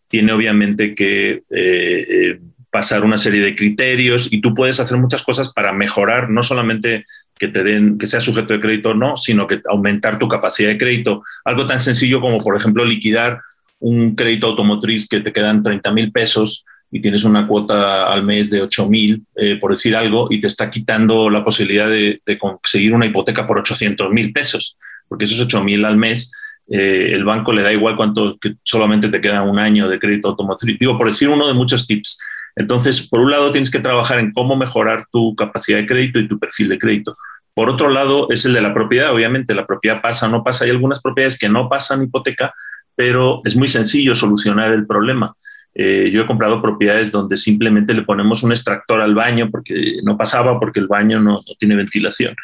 [0.07, 5.22] tiene obviamente que eh, eh, pasar una serie de criterios y tú puedes hacer muchas
[5.22, 7.07] cosas para mejorar, no solamente
[7.39, 10.68] que te den, que sea sujeto de crédito o no, sino que aumentar tu capacidad
[10.68, 11.22] de crédito.
[11.43, 13.41] Algo tan sencillo como, por ejemplo, liquidar
[13.78, 18.51] un crédito automotriz que te quedan 30 mil pesos y tienes una cuota al mes
[18.51, 22.95] de 8 mil, eh, por decir algo, y te está quitando la posibilidad de, conseguir
[22.95, 24.76] una hipoteca por 800 mil pesos,
[25.09, 26.32] porque esos 8 mil al mes,
[26.70, 30.28] eh, el banco le da igual cuánto, que solamente te queda un año de crédito
[30.28, 30.78] automotriz.
[30.78, 32.18] Digo, por decir uno de muchos tips.
[32.57, 36.26] Entonces, por un lado, tienes que trabajar en cómo mejorar tu capacidad de crédito y
[36.26, 37.16] tu perfil de crédito.
[37.55, 39.12] Por otro lado, es el de la propiedad.
[39.12, 40.64] Obviamente, la propiedad pasa no pasa.
[40.64, 42.55] Hay algunas propiedades que no pasan hipoteca,
[42.97, 45.34] pero es muy sencillo solucionar el problema.
[45.81, 50.18] Eh, yo he comprado propiedades donde simplemente le ponemos un extractor al baño porque no
[50.18, 52.35] pasaba, porque el baño no, tiene ventilación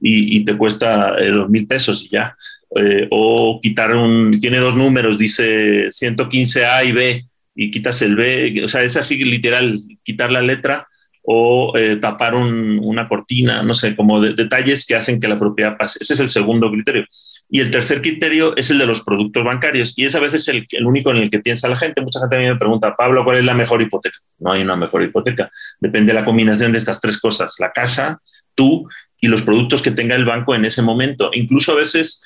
[0.00, 2.36] y, te cuesta eh, dos mil pesos y ya.
[2.76, 7.26] Eh, o quitar un, tiene dos números, dice 115A y B
[7.56, 10.86] y quitas el B, o sea, es así literal, quitar la letra
[11.26, 11.72] o
[12.02, 15.98] tapar una cortina, no sé, como detalles que hacen que la propiedad pase.
[16.02, 17.06] Ese es el segundo criterio.
[17.48, 19.94] Y el tercer criterio es el de los productos bancarios.
[19.96, 22.02] Y es a veces el, el, único en el que piensa la gente.
[22.02, 24.18] Mucha gente a mí me pregunta, Pablo, ¿cuál es la mejor hipoteca?
[24.38, 25.50] No hay una mejor hipoteca.
[25.80, 28.20] Depende de la combinación de estas tres cosas, la casa,
[28.54, 28.86] tú
[29.18, 31.30] y los productos que tenga el banco en ese momento.
[31.32, 32.22] Incluso a veces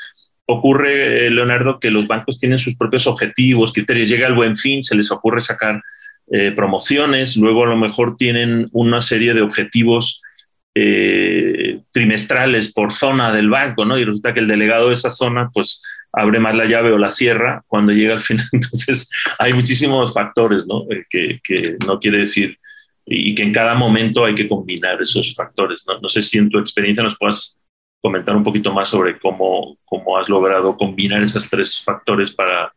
[0.46, 4.08] ocurre, eh, Leonardo, que los bancos tienen sus propios objetivos, criterios.
[4.08, 5.80] Llega el buen fin, se les ocurre sacar
[6.30, 10.22] eh, promociones, luego a lo mejor tienen una serie de objetivos
[10.74, 13.98] eh, trimestrales por zona del banco, ¿no?
[13.98, 17.10] Y resulta que el delegado de esa zona, pues, abre más la llave o la
[17.10, 18.46] cierra cuando llega al final.
[18.52, 20.84] Entonces, hay muchísimos factores, ¿no?
[20.90, 22.58] Eh, que, no quiere decir
[23.10, 25.84] y que en cada momento hay que combinar esos factores.
[25.88, 25.98] ¿no?
[25.98, 27.58] no sé si en tu experiencia nos puedas
[28.02, 32.70] comentar un poquito más sobre cómo, cómo has logrado combinar esos tres factores para,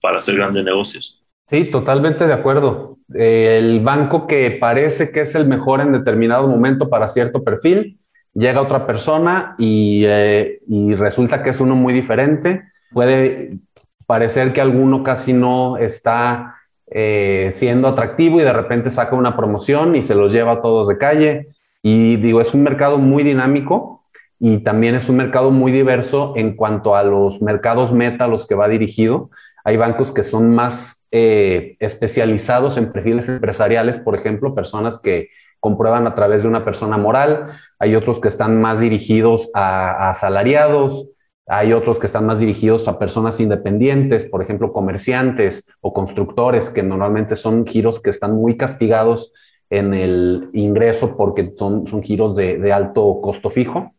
[0.00, 1.22] para hacer grandes negocios.
[1.48, 2.95] Sí, totalmente de acuerdo.
[3.14, 7.98] El banco que parece que es el mejor en determinado momento para cierto perfil,
[8.34, 10.60] llega otra persona y, eh,
[10.96, 12.64] resulta que es uno muy diferente.
[12.92, 13.58] Puede
[14.06, 16.56] parecer que alguno casi no está
[16.88, 20.88] eh, siendo atractivo y de repente saca una promoción y se los lleva a todos
[20.88, 21.48] de calle.
[21.82, 24.04] Y digo, es un mercado muy dinámico
[24.38, 28.46] y también es un mercado muy diverso en cuanto a los mercados meta a los
[28.46, 29.30] que va dirigido.
[29.64, 36.06] Hay bancos que son más eh, especializados en perfiles empresariales, por ejemplo, personas que comprueban
[36.06, 37.46] a través de una persona moral.
[37.78, 42.98] Hay otros que están más dirigidos a asalariados, hay otros que están más dirigidos a
[42.98, 49.32] personas independientes, por ejemplo, comerciantes o constructores, que normalmente son giros que están muy castigados
[49.70, 53.94] en el ingreso porque son, son giros de, alto costo fijo.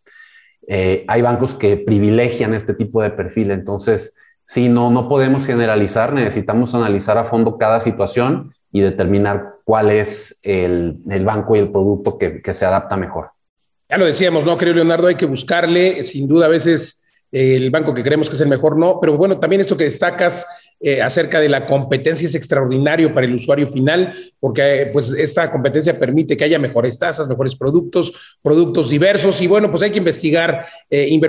[0.68, 4.16] Eh, hay bancos que privilegian este tipo de perfil, entonces,
[4.48, 10.40] si no, no podemos generalizar, necesitamos analizar a fondo cada situación y determinar cuál es
[10.42, 13.32] el, banco y el producto que, que se adapta mejor.
[13.90, 15.08] Ya lo decíamos, ¿no, querido Leonardo?
[15.08, 18.78] Hay que buscarle, sin duda, a veces el banco que creemos que es el mejor
[18.78, 20.48] no, pero bueno, también esto que destacas
[20.80, 25.50] eh, acerca de la competencia es extraordinario para el usuario final, porque eh, pues esta
[25.50, 29.98] competencia permite que haya mejores tasas, mejores productos, productos diversos y bueno, pues hay que
[29.98, 31.20] investigar eh.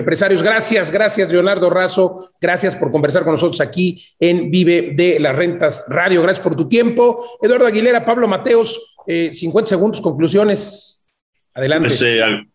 [0.43, 5.83] Gracias, gracias Leonardo Razo, gracias por conversar con nosotros aquí en Vive de las Rentas
[5.87, 7.25] Radio, gracias por tu tiempo.
[7.41, 11.07] Eduardo Aguilera, Pablo Mateos, 50 segundos, conclusiones.
[11.55, 11.89] Adelante.
[11.89, 12.05] Pues,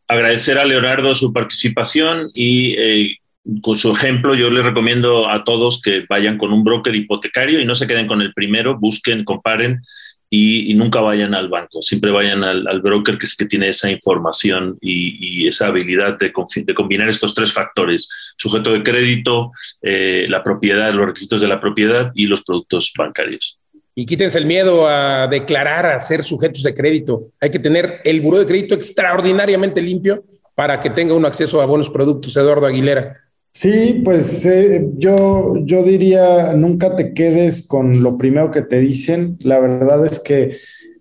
[0.06, 3.16] agradecer a Leonardo su participación y
[3.60, 7.64] con su ejemplo, yo les recomiendo a todos que vayan con un broker hipotecario y
[7.64, 9.82] no se queden con el primero, busquen, comparen
[10.30, 15.68] y, nunca vayan al banco, siempre vayan al, broker que tiene esa información y, esa
[15.68, 21.48] habilidad de, combinar estos tres factores, sujeto de crédito, eh, la propiedad, los requisitos de
[21.48, 23.58] la propiedad y los productos bancarios.
[23.94, 27.28] Y quítense el miedo a declarar, a ser sujetos de crédito.
[27.40, 30.24] Hay que tener el buró de crédito extraordinariamente limpio
[30.56, 33.20] para que tenga un acceso a buenos productos, Eduardo Aguilera.
[33.56, 39.38] Sí, pues eh, yo, yo diría, nunca te quedes con lo primero que te dicen.
[39.42, 40.56] La verdad es que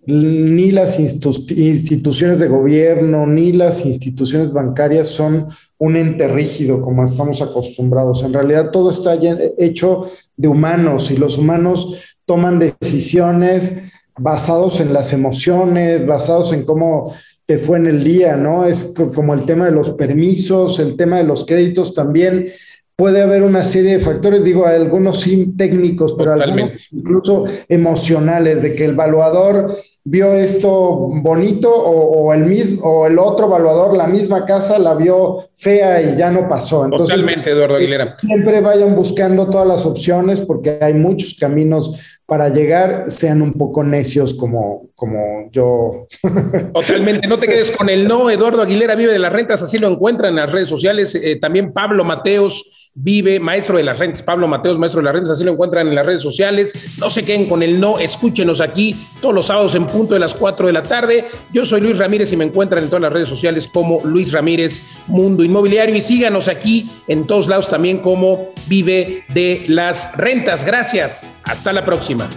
[0.06, 5.48] ni las instituciones de gobierno, ni las instituciones bancarias son
[5.78, 8.22] un ente rígido como estamos acostumbrados.
[8.22, 9.18] En realidad todo está
[9.58, 17.14] hecho de humanos y los humanos toman decisiones basados en las emociones, basados en cómo
[17.46, 18.66] te fue en el día, ¿no?
[18.66, 22.48] Es como el tema de los permisos, el tema de los créditos también.
[22.96, 28.74] Puede haber una serie de factores, digo, algunos sin técnicos, pero algunos incluso emocionales, de
[28.74, 29.76] que el evaluador
[30.06, 35.48] vio esto bonito o, el mismo o el otro evaluador, la misma casa la vio
[35.54, 36.84] fea y ya no pasó.
[36.84, 38.16] Entonces, Totalmente, Eduardo Aguilera.
[38.20, 43.82] Siempre vayan buscando todas las opciones porque hay muchos caminos para llegar, sean un poco
[43.82, 46.06] necios como, como yo.
[46.74, 48.30] Totalmente, no te quedes con el no.
[48.30, 51.14] Eduardo Aguilera vive de las rentas, así lo encuentran en las redes sociales.
[51.14, 55.32] Eh, también Pablo Mateos Vive, maestro de las rentas, Pablo Mateos, maestro de las rentas,
[55.32, 56.72] así lo encuentran en las redes sociales.
[56.98, 60.32] No se queden con el no, escúchenos aquí todos los sábados en punto de las
[60.32, 61.24] 4 de la tarde.
[61.52, 64.80] Yo soy Luis Ramírez y me encuentran en todas las redes sociales como Luis Ramírez
[65.08, 70.64] Mundo Inmobiliario y síganos aquí en todos lados también como Vive de las Rentas.
[70.64, 72.28] Gracias, hasta la próxima.